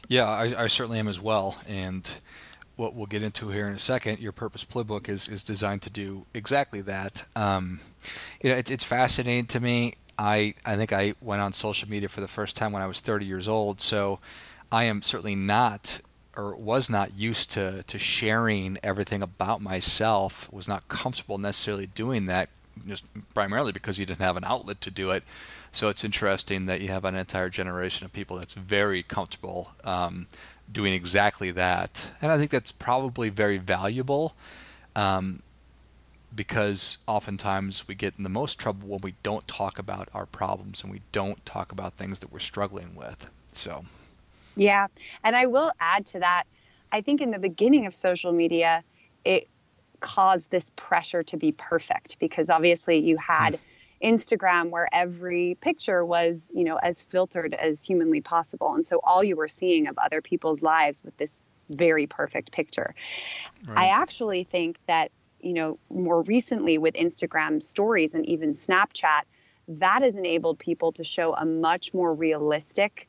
Yeah, 0.08 0.28
I, 0.28 0.64
I 0.64 0.68
certainly 0.68 1.00
am 1.00 1.08
as 1.08 1.22
well. 1.22 1.58
And 1.70 2.20
what 2.76 2.96
we'll 2.96 3.06
get 3.06 3.24
into 3.24 3.50
here 3.50 3.68
in 3.68 3.74
a 3.74 3.80
second, 3.80 4.20
your 4.20 4.32
purpose 4.32 4.66
playbook 4.66 5.08
is, 5.08 5.28
is 5.28 5.44
designed 5.44 5.82
to 5.84 5.90
do 5.90 6.26
exactly 6.34 6.82
that. 6.82 7.26
Um, 7.36 7.80
you 8.42 8.50
know, 8.50 8.56
it's, 8.56 8.72
it's 8.72 8.84
fascinating 8.84 9.46
to 9.46 9.60
me 9.60 9.94
I 10.18 10.54
I 10.66 10.76
think 10.76 10.94
I 10.94 11.14
went 11.22 11.42
on 11.42 11.54
social 11.54 11.90
media 11.90 12.10
for 12.10 12.22
the 12.22 12.28
first 12.28 12.56
time 12.56 12.72
when 12.72 12.82
I 12.82 12.88
was 12.88 13.00
30 13.00 13.26
years 13.26 13.48
old. 13.48 13.82
So 13.82 14.20
I 14.72 14.86
am 14.86 15.02
certainly 15.02 15.36
not 15.36 16.02
or 16.36 16.56
was 16.56 16.90
not 16.90 17.14
used 17.16 17.52
to 17.52 17.84
to 17.84 18.00
sharing 18.00 18.78
everything 18.84 19.22
about 19.22 19.62
myself. 19.62 20.52
Was 20.52 20.68
not 20.68 20.88
comfortable 20.88 21.38
necessarily 21.38 21.88
doing 21.88 22.26
that, 22.26 22.50
just 22.88 23.06
primarily 23.34 23.72
because 23.72 24.00
you 24.00 24.06
didn't 24.06 24.22
have 24.22 24.38
an 24.38 24.44
outlet 24.46 24.82
to 24.82 24.92
do 24.92 25.12
it. 25.12 25.24
So 25.72 25.90
it's 25.90 26.04
interesting 26.04 26.68
that 26.68 26.82
you 26.82 26.90
have 26.90 27.04
an 27.04 27.16
entire 27.16 27.50
generation 27.50 28.06
of 28.06 28.14
people 28.14 28.38
that's 28.38 28.54
very 28.54 29.02
comfortable 29.02 29.72
um, 29.84 30.28
doing 30.72 30.94
exactly 30.94 31.52
that, 31.52 32.12
and 32.22 32.32
I 32.32 32.38
think 32.38 32.52
that's 32.52 32.72
probably 32.72 33.30
very 33.30 33.58
valuable. 33.58 34.36
Um, 34.96 35.42
because 36.36 37.04
oftentimes 37.08 37.88
we 37.88 37.96
get 37.96 38.14
in 38.18 38.24
the 38.24 38.30
most 38.30 38.60
trouble 38.60 38.88
when 38.88 39.00
we 39.04 39.14
don't 39.24 39.48
talk 39.48 39.78
about 39.78 40.10
our 40.14 40.26
problems 40.26 40.84
and 40.84 40.92
we 40.92 41.02
don't 41.12 41.46
talk 41.46 41.72
about 41.72 41.94
things 41.94 42.20
that 42.20 42.32
we're 42.32 42.40
struggling 42.40 42.96
with. 42.96 43.30
So, 43.48 43.86
yeah. 44.56 44.88
And 45.24 45.36
I 45.36 45.46
will 45.46 45.72
add 45.80 46.06
to 46.08 46.20
that, 46.20 46.46
I 46.92 47.02
think 47.02 47.22
in 47.22 47.32
the 47.32 47.40
beginning 47.40 47.86
of 47.86 47.94
social 47.94 48.32
media, 48.32 48.84
it 49.26 49.48
caused 50.00 50.52
this 50.52 50.72
pressure 50.76 51.24
to 51.24 51.38
be 51.38 51.52
perfect 51.52 52.20
because 52.20 52.50
obviously 52.50 52.98
you 52.98 53.18
had. 53.18 53.60
Instagram 54.04 54.70
where 54.70 54.88
every 54.92 55.58
picture 55.62 56.06
was, 56.06 56.52
you 56.56 56.64
know, 56.64 56.78
as 56.78 57.02
filtered 57.02 57.54
as 57.56 57.84
humanly 57.84 58.22
possible. 58.22 58.74
And 58.74 58.86
so 58.86 59.00
all 59.04 59.24
you 59.24 59.36
were 59.36 59.48
seeing 59.48 59.88
of 59.88 59.98
other 59.98 60.22
people's 60.22 60.62
lives 60.62 61.04
with 61.04 61.16
this 61.18 61.42
very 61.70 62.06
perfect 62.06 62.52
picture. 62.52 62.94
Right. 63.66 63.78
I 63.78 63.88
actually 63.88 64.44
think 64.44 64.80
that 64.88 65.12
you 65.44 65.54
know, 65.54 65.78
more 65.90 66.24
recently 66.24 66.78
with 66.78 66.96
Instagram 66.96 67.62
stories 67.62 68.16
and 68.16 68.26
even 68.28 68.54
Snapchat, 68.54 69.24
that 69.68 70.02
has 70.02 70.16
enabled 70.16 70.58
people 70.58 70.92
to 70.94 71.04
show 71.04 71.36
a 71.36 71.46
much 71.46 71.94
more 71.94 72.14
realistic 72.14 73.08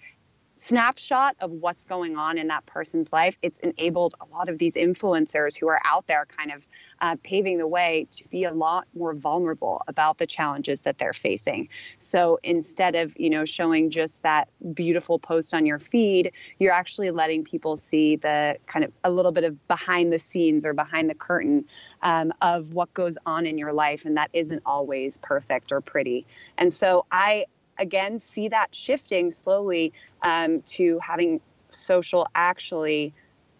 snapshot 0.57 1.37
of 1.41 1.51
what's 1.51 1.85
going 1.85 2.17
on 2.17 2.39
in 2.39 2.49
that 2.49 2.67
person's 2.67 3.13
life. 3.13 3.39
It's 3.43 3.59
enabled 3.59 4.15
a 4.21 4.37
lot 4.37 4.49
of 4.49 4.59
these 4.59 4.77
influencers 4.77 5.59
who 5.59 5.69
are 5.69 5.81
out 5.85 6.07
there 6.07 6.27
kind 6.27 6.53
of 6.53 6.67
uh, 7.01 7.17
paving 7.23 7.59
the 7.59 7.67
way 7.67 8.07
to 8.11 8.29
be 8.29 8.45
a 8.45 8.53
lot 8.53 8.87
more 8.95 9.15
vulnerable 9.15 9.83
about 9.89 10.19
the 10.19 10.27
challenges 10.27 10.83
that 10.83 10.99
they're 10.99 11.13
facing. 11.13 11.69
So 11.99 12.39
instead 12.43 12.95
of 12.95 13.17
you 13.19 13.31
know 13.31 13.45
showing 13.45 13.91
just 13.91 14.23
that 14.23 14.49
beautiful 14.75 15.19
post 15.19 15.55
on 15.55 15.67
your 15.67 15.79
feed, 15.79 16.33
you're 16.59 16.73
actually 16.73 17.11
letting 17.11 17.45
people 17.45 17.77
see 17.77 18.17
the 18.17 18.57
kind 18.67 18.85
of 18.85 18.93
a 19.03 19.11
little 19.11 19.33
bit 19.33 19.45
of 19.45 19.69
behind 19.69 20.13
the 20.13 20.19
scenes 20.19 20.65
or 20.67 20.75
behind 20.75 21.11
the 21.11 21.15
curtain 21.15 21.65
um, 22.03 22.33
of 22.43 22.75
what 22.75 22.93
goes 22.95 23.19
on 23.27 23.47
in 23.47 23.59
your 23.59 23.73
life, 23.73 24.05
and 24.05 24.17
that 24.17 24.31
isn't 24.33 24.63
always 24.67 25.19
perfect 25.19 25.73
or 25.73 25.81
pretty. 25.81 26.27
And 26.59 26.73
so 26.73 27.07
I 27.11 27.47
again 27.79 28.19
see 28.19 28.49
that 28.49 28.75
shifting 28.75 29.31
slowly 29.31 29.93
um, 30.23 30.63
to 30.63 30.99
having 31.01 31.41
social 31.71 32.27
actually 32.35 33.13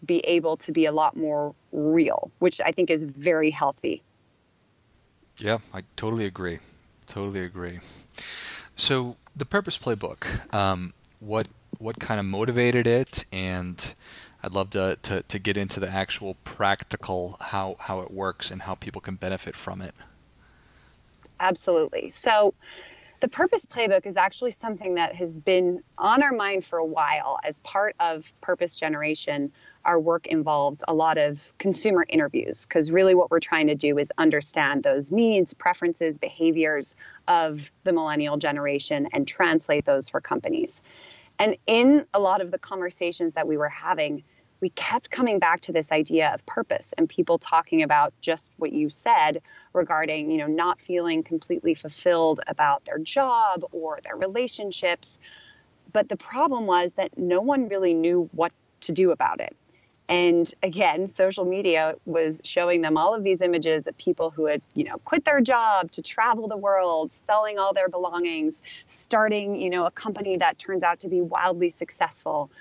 be 0.05 0.19
able 0.19 0.57
to 0.57 0.71
be 0.71 0.85
a 0.85 0.91
lot 0.91 1.15
more 1.15 1.53
real, 1.71 2.31
which 2.39 2.61
I 2.61 2.71
think 2.71 2.89
is 2.89 3.03
very 3.03 3.49
healthy. 3.49 4.01
Yeah, 5.37 5.57
I 5.73 5.81
totally 5.95 6.25
agree. 6.25 6.59
Totally 7.07 7.41
agree. 7.41 7.79
So 8.77 9.15
the 9.35 9.45
Purpose 9.45 9.77
Playbook, 9.77 10.53
um, 10.53 10.93
what 11.19 11.47
what 11.79 11.99
kind 11.99 12.19
of 12.19 12.25
motivated 12.25 12.87
it, 12.87 13.25
and 13.33 13.93
I'd 14.41 14.53
love 14.53 14.69
to, 14.71 14.97
to, 15.01 15.23
to 15.23 15.39
get 15.39 15.57
into 15.57 15.79
the 15.79 15.89
actual 15.89 16.37
practical 16.45 17.37
how 17.39 17.75
how 17.79 17.99
it 18.01 18.11
works 18.11 18.51
and 18.51 18.61
how 18.61 18.75
people 18.75 19.01
can 19.01 19.15
benefit 19.15 19.55
from 19.55 19.81
it. 19.81 19.93
Absolutely. 21.39 22.09
So 22.09 22.53
the 23.19 23.27
Purpose 23.27 23.65
Playbook 23.65 24.05
is 24.05 24.17
actually 24.17 24.51
something 24.51 24.95
that 24.95 25.15
has 25.15 25.39
been 25.39 25.83
on 25.97 26.21
our 26.21 26.31
mind 26.31 26.63
for 26.63 26.79
a 26.79 26.85
while 26.85 27.39
as 27.43 27.59
part 27.59 27.95
of 27.99 28.31
Purpose 28.41 28.75
Generation 28.75 29.51
our 29.85 29.99
work 29.99 30.27
involves 30.27 30.83
a 30.87 30.93
lot 30.93 31.17
of 31.17 31.53
consumer 31.57 32.05
interviews 32.09 32.65
because 32.65 32.91
really 32.91 33.15
what 33.15 33.31
we're 33.31 33.39
trying 33.39 33.67
to 33.67 33.75
do 33.75 33.97
is 33.97 34.11
understand 34.17 34.83
those 34.83 35.11
needs, 35.11 35.53
preferences, 35.53 36.17
behaviors 36.17 36.95
of 37.27 37.71
the 37.83 37.93
millennial 37.93 38.37
generation 38.37 39.07
and 39.13 39.27
translate 39.27 39.85
those 39.85 40.09
for 40.09 40.19
companies. 40.19 40.81
And 41.39 41.57
in 41.67 42.05
a 42.13 42.19
lot 42.19 42.41
of 42.41 42.51
the 42.51 42.57
conversations 42.57 43.33
that 43.35 43.47
we 43.47 43.57
were 43.57 43.69
having, 43.69 44.23
we 44.61 44.69
kept 44.69 45.11
coming 45.11 45.39
back 45.39 45.61
to 45.61 45.73
this 45.73 45.91
idea 45.91 46.31
of 46.33 46.45
purpose 46.45 46.93
and 46.97 47.07
people 47.07 47.37
talking 47.37 47.83
about 47.83 48.13
just 48.21 48.53
what 48.57 48.71
you 48.71 48.89
said 48.89 49.41
regarding, 49.73 50.31
you 50.31 50.37
know, 50.37 50.47
not 50.47 50.79
feeling 50.79 51.23
completely 51.23 51.75
fulfilled 51.75 52.39
about 52.47 52.85
their 52.85 52.97
job 52.97 53.65
or 53.71 53.99
their 54.03 54.15
relationships. 54.15 55.19
But 55.91 56.09
the 56.09 56.17
problem 56.17 56.65
was 56.65 56.93
that 56.93 57.17
no 57.17 57.41
one 57.41 57.67
really 57.67 57.93
knew 57.93 58.29
what 58.31 58.53
to 58.81 58.91
do 58.91 59.11
about 59.11 59.41
it. 59.41 59.55
And 60.07 60.53
again, 60.61 61.07
social 61.07 61.45
media 61.45 61.95
was 62.05 62.39
showing 62.43 62.81
them 62.81 62.95
all 62.95 63.15
of 63.15 63.23
these 63.23 63.41
images 63.41 63.87
of 63.87 63.97
people 63.97 64.29
who 64.29 64.45
had, 64.45 64.61
you 64.75 64.83
know, 64.83 64.97
quit 65.05 65.25
their 65.25 65.41
job 65.41 65.91
to 65.91 66.01
travel 66.01 66.47
the 66.47 66.57
world, 66.57 67.11
selling 67.11 67.57
all 67.57 67.73
their 67.73 67.89
belongings, 67.89 68.61
starting, 68.85 69.59
you 69.59 69.69
know, 69.69 69.85
a 69.85 69.91
company 69.91 70.37
that 70.37 70.59
turns 70.59 70.83
out 70.83 70.99
to 70.99 71.09
be 71.09 71.21
wildly 71.21 71.69
successful. 71.69 72.51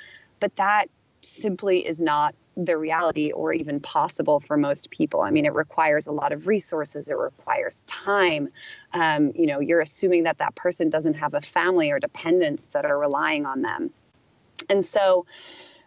But 0.41 0.57
that 0.57 0.89
simply 1.21 1.87
is 1.87 2.01
not 2.01 2.35
the 2.57 2.79
reality 2.79 3.33
or 3.33 3.53
even 3.53 3.81
possible 3.81 4.41
for 4.41 4.57
most 4.57 4.91
people. 4.91 5.23
I 5.23 5.31
mean, 5.31 5.45
it 5.45 5.55
requires 5.55 6.07
a 6.07 6.13
lot 6.13 6.33
of 6.33 6.47
resources, 6.47 7.09
it 7.09 7.19
requires 7.19 7.83
time. 7.87 8.49
Um, 8.93 9.33
you 9.35 9.47
know, 9.47 9.61
you're 9.61 9.81
assuming 9.81 10.23
that 10.25 10.39
that 10.39 10.55
person 10.55 10.89
doesn't 10.89 11.15
have 11.15 11.35
a 11.35 11.41
family 11.41 11.91
or 11.91 11.99
dependents 11.99 12.69
that 12.69 12.85
are 12.85 12.99
relying 12.99 13.45
on 13.45 13.63
them. 13.63 13.91
And 14.71 14.85
so, 14.85 15.27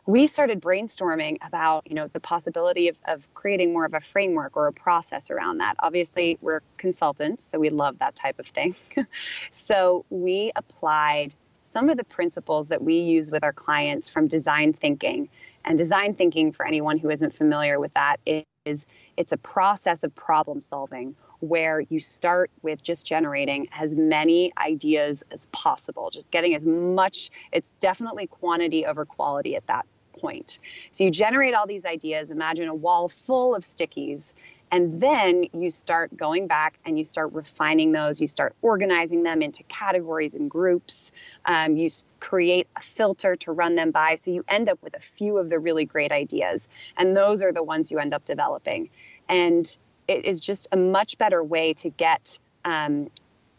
we 0.07 0.25
started 0.25 0.61
brainstorming 0.61 1.37
about 1.45 1.85
you 1.85 1.93
know 1.93 2.07
the 2.07 2.19
possibility 2.19 2.87
of, 2.87 2.97
of 3.05 3.31
creating 3.33 3.73
more 3.73 3.85
of 3.85 3.93
a 3.93 3.99
framework 3.99 4.55
or 4.55 4.67
a 4.67 4.73
process 4.73 5.29
around 5.29 5.59
that. 5.59 5.75
Obviously 5.79 6.37
we're 6.41 6.61
consultants 6.77 7.43
so 7.43 7.59
we 7.59 7.69
love 7.69 7.99
that 7.99 8.15
type 8.15 8.39
of 8.39 8.47
thing. 8.47 8.73
So 9.51 10.05
we 10.09 10.51
applied 10.55 11.33
some 11.61 11.89
of 11.89 11.97
the 11.97 12.03
principles 12.03 12.69
that 12.69 12.81
we 12.81 12.95
use 12.95 13.29
with 13.29 13.43
our 13.43 13.51
clients 13.51 14.07
from 14.07 14.27
design 14.27 14.71
thinking. 14.71 15.27
And 15.65 15.77
design 15.77 16.13
thinking 16.13 16.51
for 16.53 16.65
anyone 16.65 16.97
who 16.97 17.09
isn't 17.09 17.33
familiar 17.33 17.79
with 17.79 17.93
that 17.93 18.17
is 18.25 18.85
it's 19.17 19.31
a 19.31 19.37
process 19.37 20.03
of 20.03 20.15
problem 20.15 20.61
solving 20.61 21.15
where 21.39 21.81
you 21.89 21.99
start 21.99 22.49
with 22.61 22.81
just 22.83 23.05
generating 23.05 23.67
as 23.77 23.93
many 23.95 24.53
ideas 24.57 25.23
as 25.31 25.47
possible, 25.47 26.09
just 26.09 26.31
getting 26.31 26.55
as 26.55 26.65
much, 26.65 27.29
it's 27.51 27.71
definitely 27.73 28.27
quantity 28.27 28.85
over 28.85 29.05
quality 29.05 29.55
at 29.55 29.67
that 29.67 29.85
point. 30.19 30.59
So 30.91 31.03
you 31.03 31.11
generate 31.11 31.53
all 31.53 31.67
these 31.67 31.85
ideas, 31.85 32.29
imagine 32.29 32.67
a 32.67 32.75
wall 32.75 33.09
full 33.09 33.55
of 33.55 33.63
stickies, 33.63 34.33
and 34.71 34.99
then 34.99 35.45
you 35.53 35.69
start 35.69 36.15
going 36.17 36.47
back 36.47 36.77
and 36.85 36.97
you 36.97 37.05
start 37.05 37.31
refining 37.33 37.93
those. 37.93 38.19
You 38.19 38.27
start 38.27 38.53
organizing 38.61 39.23
them 39.23 39.41
into 39.41 39.63
categories 39.63 40.33
and 40.33 40.49
groups. 40.49 41.11
Um, 41.45 41.77
you 41.77 41.89
create 42.19 42.67
a 42.75 42.81
filter 42.81 43.35
to 43.37 43.51
run 43.51 43.75
them 43.75 43.91
by. 43.91 44.15
So 44.15 44.31
you 44.31 44.43
end 44.49 44.67
up 44.67 44.79
with 44.83 44.93
a 44.95 44.99
few 44.99 45.37
of 45.37 45.49
the 45.49 45.59
really 45.59 45.85
great 45.85 46.11
ideas. 46.11 46.67
And 46.97 47.15
those 47.15 47.41
are 47.41 47.53
the 47.53 47.63
ones 47.63 47.91
you 47.91 47.99
end 47.99 48.13
up 48.13 48.25
developing. 48.25 48.89
And 49.29 49.77
it 50.07 50.25
is 50.25 50.39
just 50.39 50.67
a 50.71 50.77
much 50.77 51.17
better 51.17 51.43
way 51.43 51.73
to 51.75 51.89
get 51.89 52.37
um, 52.65 53.09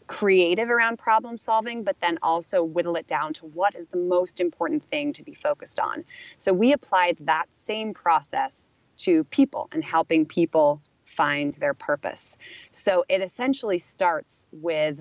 creative 0.09 0.71
around 0.71 0.97
problem 0.97 1.37
solving, 1.37 1.83
but 1.83 1.99
then 1.99 2.17
also 2.23 2.63
whittle 2.63 2.95
it 2.95 3.05
down 3.05 3.31
to 3.31 3.45
what 3.45 3.75
is 3.75 3.89
the 3.89 3.97
most 3.97 4.39
important 4.39 4.83
thing 4.83 5.13
to 5.13 5.23
be 5.23 5.35
focused 5.35 5.79
on. 5.79 6.03
So 6.39 6.51
we 6.51 6.73
applied 6.73 7.17
that 7.21 7.45
same 7.51 7.93
process 7.93 8.71
to 8.97 9.23
people 9.25 9.69
and 9.71 9.83
helping 9.83 10.25
people 10.25 10.81
find 11.05 11.53
their 11.53 11.75
purpose. 11.75 12.39
So 12.71 13.05
it 13.07 13.21
essentially 13.21 13.77
starts 13.77 14.47
with 14.51 14.99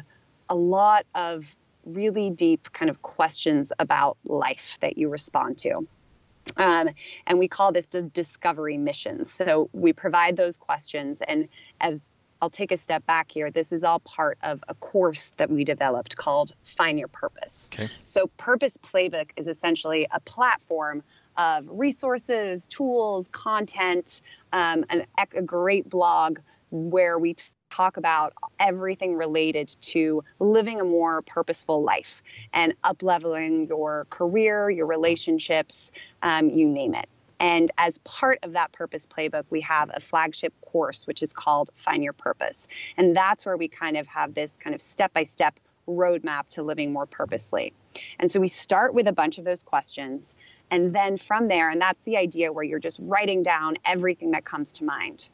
a 0.50 0.54
lot 0.54 1.06
of 1.14 1.56
really 1.86 2.28
deep 2.28 2.70
kind 2.74 2.90
of 2.90 3.00
questions 3.00 3.72
about 3.78 4.18
life 4.24 4.76
that 4.82 4.98
you 4.98 5.08
respond 5.08 5.56
to. 5.58 5.86
Um, 6.58 6.90
and 7.26 7.38
we 7.38 7.48
call 7.48 7.72
this 7.72 7.88
the 7.88 8.02
discovery 8.02 8.76
missions. 8.76 9.32
So 9.32 9.70
we 9.72 9.94
provide 9.94 10.36
those 10.36 10.58
questions, 10.58 11.22
and 11.22 11.48
as 11.80 12.12
I'll 12.40 12.50
take 12.50 12.72
a 12.72 12.76
step 12.76 13.04
back 13.06 13.30
here. 13.30 13.50
This 13.50 13.72
is 13.72 13.82
all 13.82 13.98
part 14.00 14.38
of 14.42 14.62
a 14.68 14.74
course 14.74 15.30
that 15.36 15.50
we 15.50 15.64
developed 15.64 16.16
called 16.16 16.52
Find 16.62 16.98
Your 16.98 17.08
Purpose. 17.08 17.68
Okay. 17.72 17.88
So, 18.04 18.28
Purpose 18.36 18.76
Playbook 18.76 19.30
is 19.36 19.48
essentially 19.48 20.06
a 20.10 20.20
platform 20.20 21.02
of 21.36 21.66
resources, 21.70 22.66
tools, 22.66 23.28
content, 23.28 24.22
um, 24.52 24.84
an, 24.90 25.06
a 25.34 25.42
great 25.42 25.88
blog 25.88 26.38
where 26.70 27.18
we 27.18 27.36
talk 27.70 27.96
about 27.96 28.32
everything 28.58 29.16
related 29.16 29.68
to 29.80 30.24
living 30.38 30.80
a 30.80 30.84
more 30.84 31.22
purposeful 31.22 31.82
life 31.82 32.22
and 32.52 32.74
upleveling 32.82 33.68
your 33.68 34.06
career, 34.10 34.70
your 34.70 34.86
relationships, 34.86 35.92
um, 36.22 36.50
you 36.50 36.66
name 36.68 36.94
it. 36.94 37.08
And 37.40 37.70
as 37.78 37.98
part 37.98 38.38
of 38.42 38.52
that 38.52 38.72
purpose 38.72 39.06
playbook, 39.06 39.44
we 39.50 39.60
have 39.60 39.90
a 39.94 40.00
flagship 40.00 40.52
course, 40.62 41.06
which 41.06 41.22
is 41.22 41.32
called 41.32 41.70
Find 41.76 42.02
Your 42.02 42.12
Purpose. 42.12 42.66
And 42.96 43.16
that's 43.16 43.46
where 43.46 43.56
we 43.56 43.68
kind 43.68 43.96
of 43.96 44.06
have 44.06 44.34
this 44.34 44.56
kind 44.56 44.74
of 44.74 44.80
step 44.80 45.12
by 45.12 45.22
step 45.22 45.58
roadmap 45.88 46.48
to 46.48 46.62
living 46.62 46.92
more 46.92 47.06
purposefully. 47.06 47.72
And 48.18 48.30
so 48.30 48.40
we 48.40 48.48
start 48.48 48.94
with 48.94 49.08
a 49.08 49.12
bunch 49.12 49.38
of 49.38 49.44
those 49.44 49.62
questions. 49.62 50.36
And 50.70 50.94
then 50.94 51.16
from 51.16 51.46
there, 51.46 51.70
and 51.70 51.80
that's 51.80 52.04
the 52.04 52.16
idea 52.16 52.52
where 52.52 52.64
you're 52.64 52.78
just 52.78 53.00
writing 53.02 53.42
down 53.42 53.76
everything 53.84 54.32
that 54.32 54.44
comes 54.44 54.72
to 54.74 54.84
mind. 54.84 55.30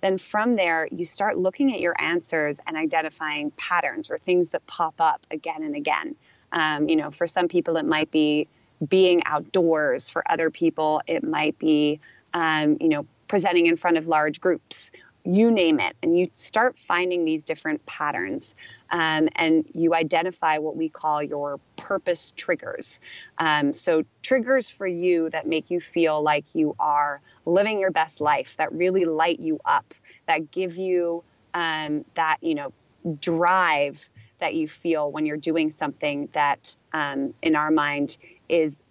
Then 0.00 0.18
from 0.18 0.54
there, 0.54 0.88
you 0.90 1.04
start 1.04 1.38
looking 1.38 1.72
at 1.72 1.80
your 1.80 1.94
answers 1.98 2.60
and 2.66 2.76
identifying 2.76 3.52
patterns 3.52 4.10
or 4.10 4.18
things 4.18 4.50
that 4.50 4.66
pop 4.66 4.94
up 4.98 5.26
again 5.30 5.62
and 5.62 5.74
again. 5.74 6.16
Um, 6.52 6.88
you 6.88 6.96
know, 6.96 7.10
for 7.10 7.26
some 7.26 7.48
people, 7.48 7.76
it 7.76 7.86
might 7.86 8.10
be 8.10 8.46
being 8.88 9.22
outdoors. 9.26 10.08
For 10.08 10.22
other 10.30 10.50
people, 10.50 11.02
it 11.06 11.22
might 11.22 11.58
be, 11.58 12.00
um, 12.32 12.76
you 12.80 12.88
know, 12.88 13.06
presenting 13.28 13.66
in 13.66 13.76
front 13.76 13.96
of 13.96 14.06
large 14.06 14.40
groups. 14.40 14.90
You 15.26 15.50
name 15.50 15.80
it, 15.80 15.96
and 16.02 16.18
you 16.18 16.28
start 16.34 16.78
finding 16.78 17.24
these 17.24 17.42
different 17.42 17.84
patterns, 17.86 18.54
um, 18.90 19.30
and 19.36 19.64
you 19.72 19.94
identify 19.94 20.58
what 20.58 20.76
we 20.76 20.90
call 20.90 21.22
your 21.22 21.58
purpose 21.76 22.32
triggers. 22.32 23.00
Um, 23.38 23.72
so, 23.72 24.04
triggers 24.22 24.68
for 24.68 24.86
you 24.86 25.30
that 25.30 25.46
make 25.46 25.70
you 25.70 25.80
feel 25.80 26.22
like 26.22 26.54
you 26.54 26.76
are 26.78 27.22
living 27.46 27.80
your 27.80 27.90
best 27.90 28.20
life, 28.20 28.58
that 28.58 28.70
really 28.72 29.06
light 29.06 29.40
you 29.40 29.60
up, 29.64 29.94
that 30.26 30.50
give 30.50 30.76
you 30.76 31.24
um, 31.54 32.04
that 32.14 32.36
you 32.42 32.54
know 32.54 32.72
drive 33.20 34.08
that 34.40 34.54
you 34.54 34.68
feel 34.68 35.10
when 35.10 35.24
you're 35.26 35.36
doing 35.36 35.70
something 35.70 36.28
that, 36.32 36.76
um, 36.92 37.32
in 37.42 37.56
our 37.56 37.70
mind, 37.70 38.18
is 38.48 38.82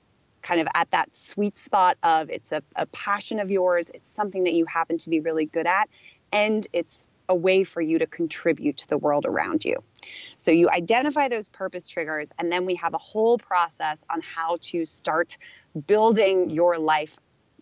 kind 0.42 0.60
of 0.60 0.68
at 0.76 0.92
that 0.92 1.16
sweet 1.16 1.58
spot 1.58 1.98
of 2.04 2.30
it's 2.30 2.52
a, 2.52 2.62
a 2.76 2.86
passion 2.88 3.40
of 3.40 3.50
yours, 3.50 3.90
it's 3.94 4.10
something 4.10 4.44
that 4.44 4.54
you 4.54 4.66
happen 4.66 4.98
to 4.98 5.10
be 5.10 5.20
really 5.20 5.46
good 5.46 5.68
at, 5.68 5.90
and 6.32 6.68
it's 6.74 7.08
a 7.30 7.36
way 7.36 7.64
for 7.64 7.82
you 7.82 8.00
to 8.00 8.06
contribute 8.06 8.78
to 8.78 8.88
the 8.88 8.98
world 8.98 9.26
around 9.26 9.64
you. 9.64 9.82
So 10.36 10.52
you 10.52 10.70
identify 10.70 11.30
those 11.30 11.48
purpose 11.48 11.88
triggers, 11.88 12.32
and 12.38 12.52
then 12.52 12.66
we 12.66 12.76
have 12.76 12.94
a 12.94 12.98
whole 12.98 13.38
process 13.38 14.04
on 14.10 14.22
how 14.22 14.58
to 14.62 14.86
start 14.86 15.38
building 15.88 16.50
your 16.50 16.78
life 16.78 17.18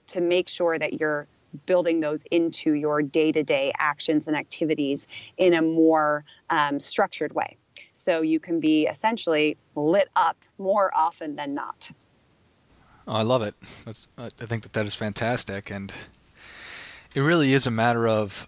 to 0.08 0.22
make 0.22 0.50
sure 0.50 0.78
that 0.78 1.00
you're 1.00 1.28
building 1.66 2.00
those 2.00 2.24
into 2.32 2.74
your 2.74 3.02
day 3.02 3.32
to 3.32 3.44
day 3.44 3.72
actions 3.78 4.28
and 4.28 4.36
activities 4.36 5.08
in 5.38 5.54
a 5.54 5.62
more 5.62 6.24
um, 6.50 6.80
structured 6.80 7.34
way. 7.34 7.58
So 7.92 8.22
you 8.22 8.40
can 8.40 8.60
be 8.60 8.88
essentially 8.88 9.58
lit 9.76 10.10
up 10.16 10.38
more 10.58 10.92
often 10.96 11.36
than 11.36 11.54
not. 11.54 11.92
Oh, 13.08 13.16
I 13.16 13.24
love 13.24 13.42
it. 13.42 13.56
That's, 13.86 14.08
I 14.18 14.30
think 14.30 14.64
that 14.64 14.74
that 14.74 14.86
is 14.86 14.96
fantastic. 14.96 15.70
And 15.70 15.94
it 17.16 17.22
really 17.22 17.54
is 17.54 17.68
a 17.68 17.72
matter 17.72 18.08
of 18.08 18.48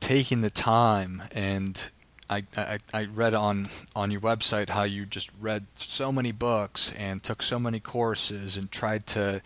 taking 0.00 0.40
the 0.40 0.50
time 0.50 1.22
and 1.34 1.90
I, 2.30 2.42
I, 2.56 2.78
I 2.92 3.04
read 3.06 3.34
on 3.34 3.66
on 3.96 4.10
your 4.10 4.20
website 4.20 4.68
how 4.68 4.82
you 4.82 5.06
just 5.06 5.30
read 5.40 5.66
so 5.74 6.12
many 6.12 6.30
books 6.30 6.92
and 6.92 7.22
took 7.22 7.42
so 7.42 7.58
many 7.58 7.80
courses 7.80 8.56
and 8.56 8.70
tried 8.70 9.06
to 9.08 9.40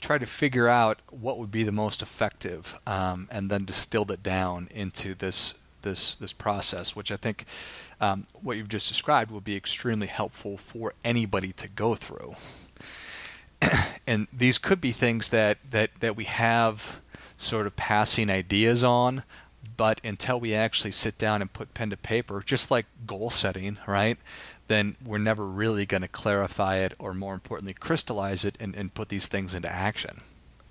try 0.00 0.18
to 0.18 0.26
figure 0.26 0.68
out 0.68 0.98
what 1.10 1.38
would 1.38 1.50
be 1.50 1.62
the 1.62 1.72
most 1.72 2.02
effective 2.02 2.78
um, 2.86 3.28
and 3.32 3.50
then 3.50 3.64
distilled 3.64 4.10
it 4.10 4.22
down 4.22 4.68
into 4.74 5.14
this 5.14 5.58
this 5.82 6.16
this 6.16 6.32
process 6.32 6.94
which 6.94 7.10
I 7.12 7.16
think 7.16 7.44
um, 8.00 8.26
what 8.42 8.56
you've 8.56 8.68
just 8.68 8.88
described 8.88 9.30
will 9.30 9.40
be 9.40 9.56
extremely 9.56 10.06
helpful 10.06 10.56
for 10.56 10.92
anybody 11.04 11.52
to 11.52 11.68
go 11.68 11.94
through 11.94 12.34
and 14.06 14.28
these 14.32 14.58
could 14.58 14.80
be 14.80 14.92
things 14.92 15.30
that 15.30 15.58
that 15.70 15.94
that 16.00 16.16
we 16.16 16.24
have 16.24 17.00
sort 17.36 17.66
of 17.66 17.76
passing 17.76 18.30
ideas 18.30 18.82
on 18.82 19.22
but 19.78 20.00
until 20.04 20.40
we 20.40 20.52
actually 20.52 20.90
sit 20.90 21.16
down 21.16 21.40
and 21.40 21.52
put 21.52 21.72
pen 21.72 21.88
to 21.88 21.96
paper, 21.96 22.42
just 22.44 22.70
like 22.70 22.84
goal 23.06 23.30
setting, 23.30 23.78
right? 23.86 24.18
Then 24.66 24.96
we're 25.02 25.18
never 25.18 25.46
really 25.46 25.86
going 25.86 26.02
to 26.02 26.08
clarify 26.08 26.78
it 26.78 26.92
or, 26.98 27.14
more 27.14 27.32
importantly, 27.32 27.72
crystallize 27.72 28.44
it 28.44 28.60
and, 28.60 28.74
and 28.74 28.92
put 28.92 29.08
these 29.08 29.28
things 29.28 29.54
into 29.54 29.72
action. 29.72 30.18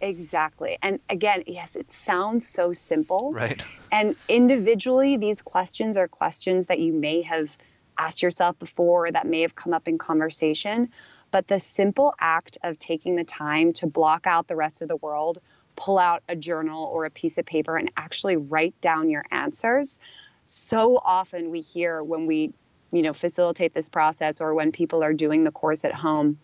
Exactly. 0.02 0.78
And 0.82 1.00
again, 1.10 1.44
yes, 1.48 1.76
it 1.76 1.92
sounds 1.92 2.48
so 2.48 2.74
simple. 2.74 3.32
Right. 3.34 3.64
And 3.92 4.16
individually, 4.30 5.18
these 5.18 5.42
questions 5.42 5.98
are 5.98 6.08
questions 6.08 6.68
that 6.68 6.80
you 6.80 6.94
may 6.94 7.22
have 7.24 7.58
asked 7.98 8.22
yourself 8.22 8.60
before 8.60 9.12
that 9.12 9.26
may 9.26 9.42
have 9.42 9.56
come 9.56 9.74
up 9.74 9.88
in 9.88 9.98
conversation. 9.98 10.90
But 11.32 11.48
the 11.48 11.60
simple 11.60 12.14
act 12.20 12.58
of 12.64 12.80
taking 12.80 13.16
the 13.16 13.24
time 13.24 13.74
to 13.74 13.88
block 13.88 14.28
out 14.28 14.48
the 14.48 14.56
rest 14.56 14.82
of 14.82 14.88
the 14.88 14.96
world 14.98 15.40
pull 15.76 16.00
out 16.00 16.24
a 16.28 16.36
journal 16.36 16.86
or 16.86 17.06
a 17.06 17.10
piece 17.10 17.38
of 17.38 17.46
paper 17.46 17.78
and 17.78 17.92
actually 17.98 18.36
write 18.36 18.80
down 18.82 19.10
your 19.10 19.26
answers. 19.32 20.00
So 20.46 21.00
often 21.04 21.52
we 21.52 21.62
hear 21.62 22.04
when 22.04 22.26
we, 22.26 22.54
you 22.92 23.02
know, 23.02 23.14
facilitate 23.14 23.74
this 23.74 23.90
process 23.90 24.42
or 24.42 24.54
when 24.54 24.72
people 24.72 25.04
are 25.04 25.14
doing 25.14 25.44
the 25.44 25.52
course 25.52 25.86
at 25.86 25.94
home, 25.94 26.40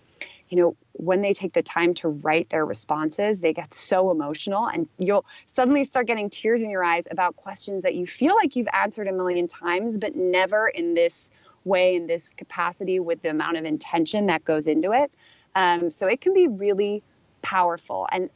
you 0.53 0.61
know, 0.61 0.75
when 0.91 1.21
they 1.21 1.33
take 1.33 1.53
the 1.53 1.63
time 1.63 1.95
to 1.95 2.07
write 2.07 2.49
their 2.49 2.63
responses, 2.63 3.41
they 3.41 3.53
get 3.53 3.73
so 3.73 4.11
emotional 4.11 4.67
and 4.67 4.87
you'll 4.99 5.25
suddenly 5.47 5.83
start 5.83 6.05
getting 6.05 6.29
tears 6.29 6.61
in 6.61 6.69
your 6.69 6.83
eyes 6.83 7.07
about 7.09 7.35
questions 7.35 7.81
that 7.81 7.95
you 7.95 8.05
feel 8.05 8.35
like 8.35 8.55
you've 8.55 8.67
answered 8.71 9.07
a 9.07 9.11
million 9.11 9.47
times, 9.47 9.97
but 9.97 10.15
never 10.15 10.67
in 10.67 10.93
this 10.93 11.31
way, 11.65 11.95
in 11.95 12.05
this 12.05 12.35
capacity, 12.35 12.99
with 12.99 13.23
the 13.23 13.31
amount 13.31 13.57
of 13.57 13.65
intention 13.65 14.27
that 14.27 14.45
goes 14.45 14.67
into 14.67 14.91
it. 14.91 15.11
Um, 15.55 15.89
so 15.89 16.05
it 16.05 16.21
can 16.21 16.35
be 16.35 16.47
really 16.47 17.01
powerful. 17.41 18.07
And 18.11 18.29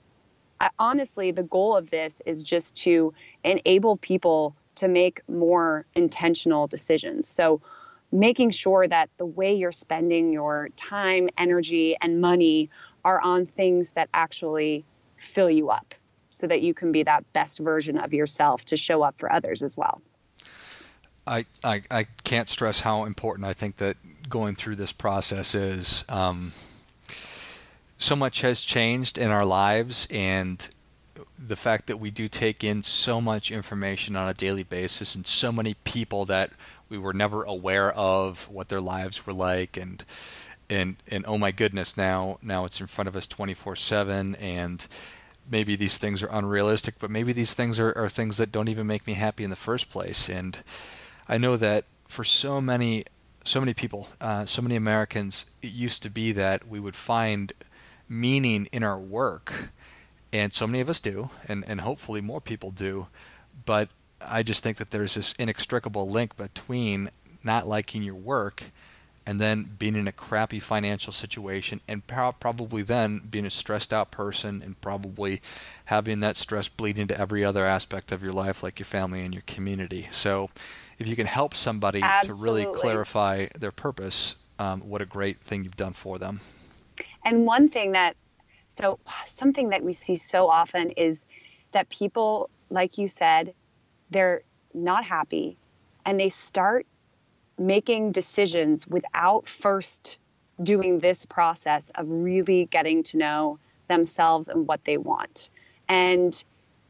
I, 0.59 0.71
honestly, 0.79 1.29
the 1.29 1.43
goal 1.43 1.77
of 1.77 1.91
this 1.91 2.23
is 2.25 2.41
just 2.41 2.75
to 2.77 3.13
enable 3.43 3.95
people 3.97 4.55
to 4.73 4.87
make 4.87 5.21
more 5.29 5.85
intentional 5.93 6.65
decisions. 6.65 7.27
So, 7.27 7.61
making 8.11 8.51
sure 8.51 8.87
that 8.87 9.09
the 9.17 9.25
way 9.25 9.53
you're 9.53 9.71
spending 9.71 10.31
your 10.31 10.69
time, 10.75 11.29
energy, 11.37 11.95
and 12.01 12.21
money 12.21 12.69
are 13.03 13.19
on 13.21 13.45
things 13.45 13.91
that 13.91 14.09
actually 14.13 14.83
fill 15.17 15.49
you 15.49 15.69
up 15.69 15.93
so 16.29 16.47
that 16.47 16.61
you 16.61 16.73
can 16.73 16.91
be 16.91 17.03
that 17.03 17.23
best 17.33 17.59
version 17.59 17.97
of 17.97 18.13
yourself 18.13 18.63
to 18.65 18.77
show 18.77 19.01
up 19.01 19.17
for 19.17 19.31
others 19.31 19.61
as 19.61 19.77
well. 19.77 20.01
I, 21.25 21.45
I, 21.63 21.81
I 21.91 22.05
can't 22.23 22.47
stress 22.47 22.81
how 22.81 23.05
important 23.05 23.45
I 23.45 23.53
think 23.53 23.77
that 23.77 23.97
going 24.29 24.55
through 24.55 24.75
this 24.75 24.93
process 24.93 25.55
is. 25.55 26.05
Um, 26.09 26.51
so 27.97 28.15
much 28.15 28.41
has 28.41 28.61
changed 28.63 29.17
in 29.17 29.31
our 29.31 29.45
lives 29.45 30.07
and 30.11 30.69
the 31.39 31.55
fact 31.55 31.87
that 31.87 31.97
we 31.97 32.11
do 32.11 32.27
take 32.27 32.63
in 32.63 32.83
so 32.83 33.19
much 33.19 33.51
information 33.51 34.15
on 34.15 34.29
a 34.29 34.33
daily 34.33 34.63
basis 34.63 35.15
and 35.15 35.25
so 35.25 35.51
many 35.51 35.75
people 35.83 36.25
that 36.25 36.51
we 36.89 36.97
were 36.97 37.13
never 37.13 37.43
aware 37.43 37.91
of 37.93 38.49
what 38.49 38.69
their 38.69 38.81
lives 38.81 39.25
were 39.25 39.33
like 39.33 39.77
and 39.77 40.03
and 40.69 40.97
and 41.09 41.25
oh 41.27 41.37
my 41.37 41.51
goodness 41.51 41.97
now 41.97 42.37
now 42.41 42.65
it's 42.65 42.81
in 42.81 42.87
front 42.87 43.07
of 43.07 43.15
us 43.15 43.27
24/7 43.27 44.35
and 44.41 44.87
maybe 45.49 45.75
these 45.75 45.97
things 45.97 46.21
are 46.21 46.29
unrealistic 46.31 46.95
but 46.99 47.09
maybe 47.09 47.31
these 47.31 47.53
things 47.53 47.79
are, 47.79 47.97
are 47.97 48.09
things 48.09 48.37
that 48.37 48.51
don't 48.51 48.67
even 48.69 48.85
make 48.85 49.07
me 49.07 49.13
happy 49.13 49.43
in 49.43 49.49
the 49.49 49.55
first 49.55 49.89
place 49.89 50.29
and 50.29 50.61
I 51.29 51.37
know 51.37 51.57
that 51.57 51.85
for 52.05 52.23
so 52.23 52.59
many 52.61 53.05
so 53.43 53.61
many 53.61 53.73
people 53.73 54.07
uh, 54.19 54.45
so 54.45 54.61
many 54.61 54.75
Americans 54.75 55.51
it 55.61 55.71
used 55.71 56.03
to 56.03 56.09
be 56.09 56.31
that 56.33 56.67
we 56.67 56.79
would 56.79 56.95
find 56.95 57.53
meaning 58.09 58.67
in 58.71 58.83
our 58.83 58.99
work. 58.99 59.69
And 60.33 60.53
so 60.53 60.67
many 60.67 60.81
of 60.81 60.89
us 60.89 60.99
do, 60.99 61.29
and, 61.47 61.63
and 61.67 61.81
hopefully 61.81 62.21
more 62.21 62.41
people 62.41 62.71
do. 62.71 63.07
But 63.65 63.89
I 64.25 64.43
just 64.43 64.63
think 64.63 64.77
that 64.77 64.91
there's 64.91 65.15
this 65.15 65.33
inextricable 65.33 66.09
link 66.09 66.35
between 66.35 67.09
not 67.43 67.67
liking 67.67 68.03
your 68.03 68.15
work 68.15 68.63
and 69.25 69.41
then 69.41 69.69
being 69.77 69.95
in 69.95 70.07
a 70.07 70.11
crappy 70.11 70.59
financial 70.59 71.11
situation 71.11 71.81
and 71.87 72.05
probably 72.07 72.81
then 72.81 73.21
being 73.29 73.45
a 73.45 73.49
stressed 73.49 73.93
out 73.93 74.09
person 74.09 74.61
and 74.63 74.79
probably 74.79 75.41
having 75.85 76.19
that 76.21 76.37
stress 76.37 76.67
bleed 76.69 76.97
into 76.97 77.19
every 77.19 77.43
other 77.43 77.65
aspect 77.65 78.11
of 78.11 78.23
your 78.23 78.31
life 78.31 78.63
like 78.63 78.79
your 78.79 78.85
family 78.85 79.23
and 79.23 79.33
your 79.33 79.43
community 79.45 80.07
so 80.09 80.49
if 80.97 81.07
you 81.07 81.15
can 81.15 81.27
help 81.27 81.53
somebody 81.53 82.01
Absolutely. 82.01 82.63
to 82.63 82.67
really 82.69 82.79
clarify 82.79 83.45
their 83.59 83.71
purpose 83.71 84.41
um, 84.59 84.79
what 84.81 85.01
a 85.01 85.05
great 85.05 85.37
thing 85.37 85.63
you've 85.63 85.75
done 85.75 85.93
for 85.93 86.17
them 86.17 86.39
and 87.27 87.45
one 87.45 87.67
thing 87.67 87.91
that, 87.91 88.15
so 88.69 88.99
something 89.25 89.69
that 89.69 89.83
we 89.83 89.91
see 89.91 90.15
so 90.15 90.47
often 90.47 90.91
is 90.91 91.25
that 91.73 91.89
people, 91.89 92.49
like 92.69 92.97
you 92.97 93.09
said, 93.09 93.53
they're 94.09 94.41
not 94.73 95.03
happy 95.03 95.57
and 96.05 96.19
they 96.19 96.29
start 96.29 96.85
making 97.57 98.11
decisions 98.11 98.87
without 98.87 99.47
first 99.47 100.19
doing 100.61 100.99
this 100.99 101.25
process 101.25 101.89
of 101.95 102.09
really 102.09 102.65
getting 102.65 103.03
to 103.03 103.17
know 103.17 103.59
themselves 103.87 104.47
and 104.47 104.67
what 104.67 104.83
they 104.85 104.97
want. 104.97 105.49
And 105.89 106.43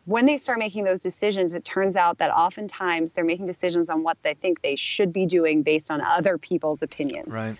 when 0.05 0.25
they 0.25 0.37
start 0.37 0.59
making 0.59 0.85
those 0.85 1.01
decisions, 1.01 1.53
it 1.53 1.65
turns 1.65 1.95
out 1.95 2.19
that 2.19 2.31
oftentimes 2.31 3.13
they're 3.13 3.25
making 3.25 3.45
decisions 3.45 3.89
on 3.89 4.03
what 4.03 4.21
they 4.23 4.33
think 4.33 4.61
they 4.61 4.75
should 4.75 5.11
be 5.11 5.25
doing 5.25 5.63
based 5.63 5.91
on 5.91 6.01
other 6.01 6.37
people's 6.37 6.81
opinions. 6.81 7.33
Right 7.33 7.57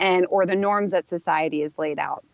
and 0.00 0.26
or 0.30 0.46
the 0.46 0.56
norms 0.56 0.90
that 0.90 1.06
society 1.06 1.60
has 1.60 1.78
laid 1.78 2.00
out. 2.00 2.24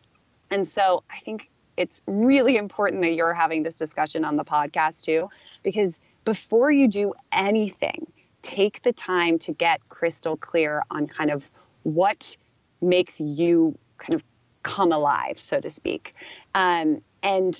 And 0.50 0.66
so 0.66 1.02
I 1.10 1.18
think 1.18 1.50
it's 1.76 2.00
really 2.06 2.56
important 2.56 3.02
that 3.02 3.12
you're 3.12 3.34
having 3.34 3.64
this 3.64 3.76
discussion 3.76 4.24
on 4.24 4.36
the 4.36 4.44
podcast 4.44 5.04
too, 5.04 5.28
because 5.62 6.00
before 6.26 6.70
you 6.70 6.88
do 6.88 7.14
anything, 7.32 8.06
take 8.42 8.82
the 8.82 8.92
time 8.92 9.38
to 9.38 9.52
get 9.52 9.80
crystal 9.88 10.36
clear 10.36 10.82
on 10.90 11.06
kind 11.06 11.30
of 11.30 11.48
what 11.84 12.36
makes 12.82 13.18
you 13.20 13.78
kind 13.96 14.14
of 14.14 14.22
come 14.62 14.92
alive, 14.92 15.38
so 15.40 15.60
to 15.60 15.70
speak. 15.70 16.14
Um, 16.54 17.00
and 17.22 17.58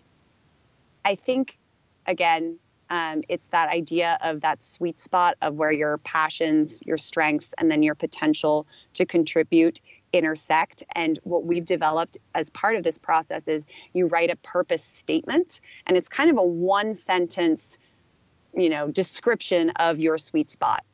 I 1.04 1.14
think, 1.14 1.56
again, 2.06 2.58
um, 2.90 3.22
it's 3.28 3.48
that 3.48 3.72
idea 3.72 4.18
of 4.22 4.40
that 4.40 4.62
sweet 4.62 5.00
spot 5.00 5.36
of 5.42 5.54
where 5.54 5.72
your 5.72 5.98
passions, 5.98 6.82
your 6.84 6.98
strengths, 6.98 7.54
and 7.58 7.70
then 7.70 7.82
your 7.82 7.94
potential 7.94 8.66
to 8.94 9.06
contribute 9.06 9.80
intersect. 10.12 10.82
And 10.94 11.18
what 11.22 11.44
we've 11.44 11.64
developed 11.64 12.18
as 12.34 12.50
part 12.50 12.76
of 12.76 12.82
this 12.82 12.98
process 12.98 13.48
is 13.48 13.66
you 13.92 14.06
write 14.06 14.30
a 14.30 14.36
purpose 14.36 14.84
statement, 14.84 15.60
and 15.86 15.96
it's 15.96 16.08
kind 16.08 16.30
of 16.30 16.36
a 16.36 16.42
one 16.42 16.94
sentence, 16.94 17.78
you 18.56 18.70
know, 18.70 18.90
description 18.90 19.70
of 19.76 19.98
your 19.98 20.18
sweet 20.18 20.50
spot. 20.50 20.84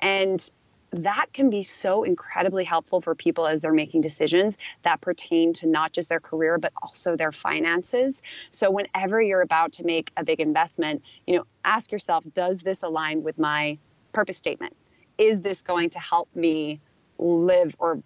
And 0.00 0.48
that 0.90 1.26
can 1.32 1.50
be 1.50 1.62
so 1.62 2.02
incredibly 2.02 2.64
helpful 2.64 3.00
for 3.00 3.14
people 3.14 3.46
as 3.46 3.62
they're 3.62 3.72
making 3.72 4.00
decisions 4.00 4.56
that 4.82 5.00
pertain 5.00 5.52
to 5.54 5.66
not 5.66 5.92
just 5.92 6.08
their 6.08 6.20
career 6.20 6.58
but 6.58 6.72
also 6.82 7.16
their 7.16 7.32
finances. 7.32 8.22
So 8.50 8.70
whenever 8.70 9.20
you're 9.20 9.42
about 9.42 9.72
to 9.72 9.84
make 9.84 10.10
a 10.16 10.24
big 10.24 10.40
investment, 10.40 11.02
you 11.26 11.36
know, 11.36 11.44
ask 11.64 11.92
yourself, 11.92 12.24
does 12.32 12.62
this 12.62 12.82
align 12.82 13.22
with 13.22 13.38
my 13.38 13.76
purpose 14.12 14.38
statement? 14.38 14.74
Is 15.18 15.42
this 15.42 15.62
going 15.62 15.90
to 15.90 15.98
help 15.98 16.34
me 16.34 16.80
live 17.18 17.76
or 17.78 18.00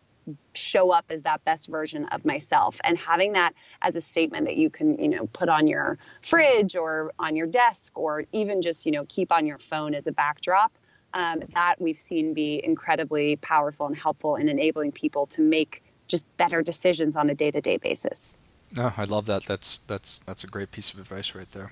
show 0.54 0.90
up 0.90 1.06
as 1.10 1.24
that 1.24 1.44
best 1.44 1.68
version 1.68 2.04
of 2.06 2.24
myself 2.24 2.80
and 2.84 2.96
having 2.96 3.32
that 3.32 3.54
as 3.80 3.96
a 3.96 4.00
statement 4.00 4.46
that 4.46 4.56
you 4.56 4.70
can 4.70 4.94
you 4.98 5.08
know 5.08 5.26
put 5.32 5.48
on 5.48 5.66
your 5.66 5.98
fridge 6.20 6.76
or 6.76 7.12
on 7.18 7.34
your 7.34 7.46
desk 7.46 7.98
or 7.98 8.24
even 8.32 8.62
just 8.62 8.86
you 8.86 8.92
know 8.92 9.04
keep 9.08 9.32
on 9.32 9.46
your 9.46 9.56
phone 9.56 9.94
as 9.94 10.06
a 10.06 10.12
backdrop 10.12 10.72
um, 11.14 11.40
that 11.52 11.74
we've 11.80 11.98
seen 11.98 12.32
be 12.32 12.60
incredibly 12.64 13.36
powerful 13.36 13.86
and 13.86 13.96
helpful 13.96 14.36
in 14.36 14.48
enabling 14.48 14.92
people 14.92 15.26
to 15.26 15.42
make 15.42 15.82
just 16.06 16.24
better 16.36 16.62
decisions 16.62 17.16
on 17.16 17.28
a 17.28 17.34
day-to-day 17.34 17.76
basis 17.78 18.34
no 18.76 18.92
i 18.96 19.04
love 19.04 19.26
that 19.26 19.42
that's 19.44 19.78
that's 19.78 20.20
that's 20.20 20.44
a 20.44 20.48
great 20.48 20.70
piece 20.70 20.92
of 20.92 21.00
advice 21.00 21.34
right 21.34 21.48
there 21.48 21.70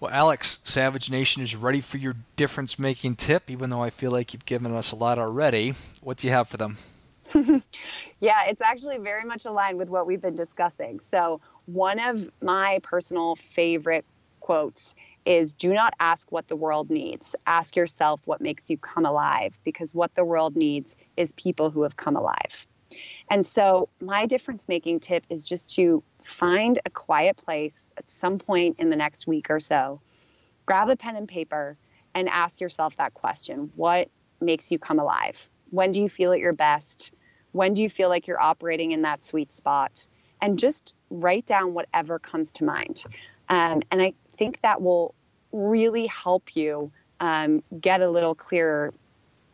Well, 0.00 0.12
Alex, 0.12 0.60
Savage 0.62 1.10
Nation 1.10 1.42
is 1.42 1.56
ready 1.56 1.80
for 1.80 1.98
your 1.98 2.14
difference 2.36 2.78
making 2.78 3.16
tip, 3.16 3.50
even 3.50 3.68
though 3.70 3.82
I 3.82 3.90
feel 3.90 4.12
like 4.12 4.32
you've 4.32 4.46
given 4.46 4.72
us 4.72 4.92
a 4.92 4.96
lot 4.96 5.18
already. 5.18 5.74
What 6.02 6.18
do 6.18 6.28
you 6.28 6.32
have 6.32 6.46
for 6.46 6.56
them? 6.56 6.76
Yeah, 8.20 8.44
it's 8.46 8.62
actually 8.62 8.98
very 8.98 9.24
much 9.24 9.44
aligned 9.44 9.78
with 9.78 9.88
what 9.88 10.06
we've 10.06 10.20
been 10.20 10.34
discussing. 10.34 11.00
So, 11.00 11.40
one 11.66 11.98
of 11.98 12.30
my 12.42 12.80
personal 12.82 13.36
favorite 13.36 14.04
quotes 14.40 14.94
is 15.26 15.52
do 15.52 15.74
not 15.74 15.92
ask 16.00 16.32
what 16.32 16.48
the 16.48 16.56
world 16.56 16.88
needs. 16.90 17.36
Ask 17.46 17.76
yourself 17.76 18.22
what 18.24 18.40
makes 18.40 18.70
you 18.70 18.78
come 18.78 19.04
alive 19.04 19.58
because 19.64 19.94
what 19.94 20.14
the 20.14 20.24
world 20.24 20.56
needs 20.56 20.96
is 21.16 21.32
people 21.32 21.70
who 21.70 21.82
have 21.82 21.96
come 21.96 22.16
alive. 22.16 22.66
And 23.30 23.44
so, 23.44 23.88
my 24.00 24.24
difference 24.24 24.68
making 24.68 25.00
tip 25.00 25.26
is 25.28 25.44
just 25.44 25.74
to 25.74 26.02
find 26.22 26.78
a 26.86 26.90
quiet 26.90 27.36
place 27.36 27.92
at 27.98 28.08
some 28.08 28.38
point 28.38 28.76
in 28.78 28.88
the 28.88 28.96
next 28.96 29.26
week 29.26 29.50
or 29.50 29.60
so, 29.60 30.00
grab 30.64 30.88
a 30.88 30.96
pen 30.96 31.16
and 31.16 31.28
paper, 31.28 31.76
and 32.14 32.28
ask 32.30 32.60
yourself 32.60 32.96
that 32.96 33.14
question 33.14 33.70
What 33.76 34.08
makes 34.40 34.70
you 34.72 34.78
come 34.78 34.98
alive? 34.98 35.50
When 35.70 35.92
do 35.92 36.00
you 36.00 36.08
feel 36.08 36.32
at 36.32 36.38
your 36.38 36.54
best? 36.54 37.14
When 37.58 37.74
do 37.74 37.82
you 37.82 37.90
feel 37.90 38.08
like 38.08 38.28
you're 38.28 38.40
operating 38.40 38.92
in 38.92 39.02
that 39.02 39.20
sweet 39.20 39.52
spot? 39.52 40.06
And 40.40 40.60
just 40.60 40.94
write 41.10 41.44
down 41.44 41.74
whatever 41.74 42.20
comes 42.20 42.52
to 42.52 42.64
mind. 42.64 43.02
Um, 43.48 43.82
and 43.90 44.00
I 44.00 44.12
think 44.30 44.60
that 44.60 44.80
will 44.80 45.12
really 45.50 46.06
help 46.06 46.54
you 46.54 46.92
um, 47.18 47.64
get 47.80 48.00
a 48.00 48.08
little 48.08 48.36
clearer 48.36 48.94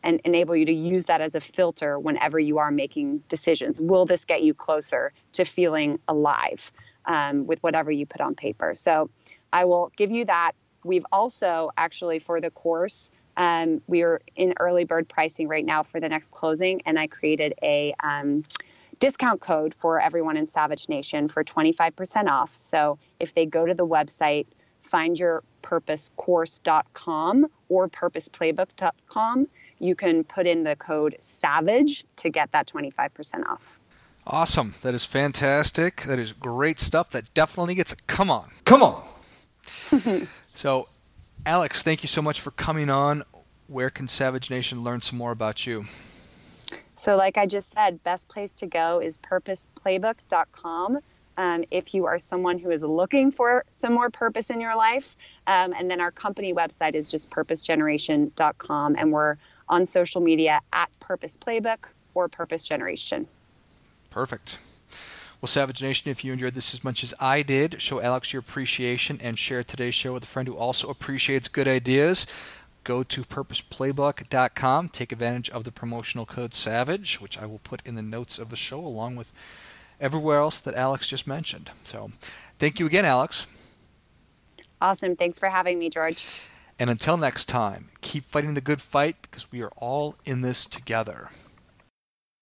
and 0.03 0.21
enable 0.27 0.55
you 0.55 0.67
to 0.67 0.73
use 0.75 1.07
that 1.07 1.23
as 1.23 1.35
a 1.35 1.41
filter 1.41 1.99
whenever 1.99 2.39
you 2.39 2.59
are 2.59 2.71
making 2.71 3.23
decisions. 3.31 3.81
Will 3.81 4.05
this 4.05 4.27
get 4.27 4.43
you 4.43 4.53
closer 4.53 5.11
to 5.33 5.47
feeling 5.47 5.99
alive 6.07 6.71
um, 7.07 7.47
with 7.47 7.59
whatever 7.63 7.91
you 7.91 8.05
put 8.05 8.21
on 8.21 8.35
paper? 8.35 8.75
So 8.75 9.09
I 9.51 9.65
will 9.65 9.91
give 9.97 10.11
you 10.11 10.27
that. 10.27 10.53
We've 10.85 11.07
also 11.11 11.71
actually 11.79 12.19
for 12.19 12.39
the 12.43 12.51
course, 12.51 13.11
um, 13.37 13.81
we 13.87 14.03
are 14.03 14.21
in 14.37 14.55
early 14.61 14.85
bird 14.85 15.09
pricing 15.09 15.49
right 15.49 15.65
now 15.65 15.83
for 15.83 15.99
the 16.01 16.09
next 16.09 16.33
closing, 16.33 16.81
and 16.87 16.99
I 16.99 17.07
created 17.07 17.55
a 17.63 17.95
um, 18.03 18.45
discount 18.99 19.41
code 19.41 19.73
for 19.75 20.01
everyone 20.01 20.37
in 20.37 20.47
Savage 20.47 20.89
Nation 20.89 21.29
for 21.29 21.45
25% 21.45 22.29
off. 22.29 22.57
So 22.61 22.99
if 23.21 23.35
they 23.35 23.47
go 23.47 23.67
to 23.67 23.75
the 23.75 23.87
website, 23.87 24.47
findyourpurposecourse.com 24.85 27.47
or 27.69 27.89
purposeplaybook.com, 27.89 29.49
you 29.79 29.95
can 29.95 30.25
put 30.25 30.47
in 30.47 30.65
the 30.65 30.77
code 30.77 31.17
SAVAGE 31.21 32.05
to 32.17 32.31
get 32.31 32.53
that 32.53 32.67
25% 32.67 33.47
off. 33.47 33.79
Awesome. 34.27 34.75
That 34.83 34.95
is 34.95 35.05
fantastic. 35.05 36.01
That 36.03 36.19
is 36.19 36.33
great 36.33 36.81
stuff. 36.81 37.11
That 37.11 37.33
definitely 37.35 37.75
gets 37.75 37.93
a 37.93 37.97
come 38.07 38.31
on. 38.31 38.49
Come 38.65 38.83
on. 38.83 39.05
so, 40.47 40.89
Alex, 41.47 41.83
thank 41.83 42.03
you 42.03 42.09
so 42.09 42.23
much 42.23 42.41
for 42.41 42.51
coming 42.53 42.89
on. 42.89 43.23
Where 43.67 43.91
can 43.91 44.09
Savage 44.09 44.51
Nation 44.51 44.83
learn 44.83 45.03
some 45.03 45.19
more 45.19 45.31
about 45.31 45.67
you? 45.67 45.85
So, 46.97 47.17
like 47.17 47.37
I 47.37 47.47
just 47.47 47.73
said, 47.73 48.03
best 48.03 48.29
place 48.29 48.55
to 48.57 48.67
go 48.67 49.01
is 49.01 49.19
purposeplaybook.com. 49.19 50.99
Um, 51.37 51.65
if 51.71 51.93
you 51.93 52.07
are 52.07 52.19
someone 52.19 52.59
who 52.59 52.71
is 52.71 52.83
looking 52.83 53.31
for 53.31 53.65
some 53.69 53.93
more 53.93 54.09
purpose 54.09 54.49
in 54.49 54.61
your 54.61 54.77
life. 54.77 55.17
Um, 55.47 55.75
and 55.77 55.91
then 55.91 56.01
our 56.01 56.13
company 56.13 56.55
website 56.55 56.95
is 56.95 57.09
just 57.09 57.31
purposegeneration.com. 57.31 58.97
And 58.97 59.13
we're 59.13 59.37
on 59.69 59.85
social 59.85 60.21
media 60.23 60.61
at 60.73 60.89
Purpose 61.01 61.37
Playbook 61.37 61.89
or 62.15 62.29
Purpose 62.29 62.65
Generation. 62.65 63.27
Perfect. 64.11 64.61
Well, 65.45 65.49
Savage 65.49 65.83
Nation, 65.83 66.11
if 66.11 66.25
you 66.25 66.33
enjoyed 66.33 66.55
this 66.55 66.73
as 66.73 66.83
much 66.83 67.03
as 67.03 67.13
I 67.21 67.43
did, 67.43 67.83
show 67.83 68.01
Alex 68.01 68.33
your 68.33 68.41
appreciation 68.41 69.19
and 69.23 69.39
share 69.39 69.63
today's 69.63 69.95
show 69.95 70.15
with 70.15 70.25
a 70.25 70.27
friend 70.27 70.49
who 70.49 70.57
also 70.57 70.89
appreciates 70.89 71.49
good 71.49 71.69
ideas. 71.69 72.27
Go 72.83 73.03
to 73.03 73.21
purposeplaybook.com. 73.21 74.89
Take 74.89 75.13
advantage 75.13 75.51
of 75.51 75.65
the 75.65 75.71
promotional 75.71 76.25
code 76.25 76.55
SAVAGE, 76.55 77.21
which 77.21 77.39
I 77.39 77.45
will 77.45 77.61
put 77.63 77.87
in 77.87 77.95
the 77.95 78.01
notes 78.01 78.39
of 78.39 78.49
the 78.49 78.57
show 78.57 78.79
along 78.79 79.17
with 79.17 79.33
everywhere 80.01 80.39
else 80.39 80.63
that 80.63 80.77
Alex 80.77 81.11
just 81.11 81.29
mentioned. 81.29 81.71
So, 81.83 82.11
thank 82.59 82.81
you 82.81 82.87
again, 82.87 83.05
Alex. 83.05 83.47
Awesome. 84.81 85.15
Thanks 85.15 85.39
for 85.39 85.51
having 85.51 85.79
me, 85.79 85.91
George. 85.91 86.47
And 86.81 86.89
until 86.89 87.19
next 87.19 87.51
time, 87.51 87.89
keep 88.01 88.23
fighting 88.23 88.55
the 88.55 88.63
good 88.63 88.81
fight 88.81 89.17
because 89.21 89.53
we 89.53 89.63
are 89.63 89.73
all 89.77 90.17
in 90.25 90.41
this 90.41 90.65
together. 90.65 91.29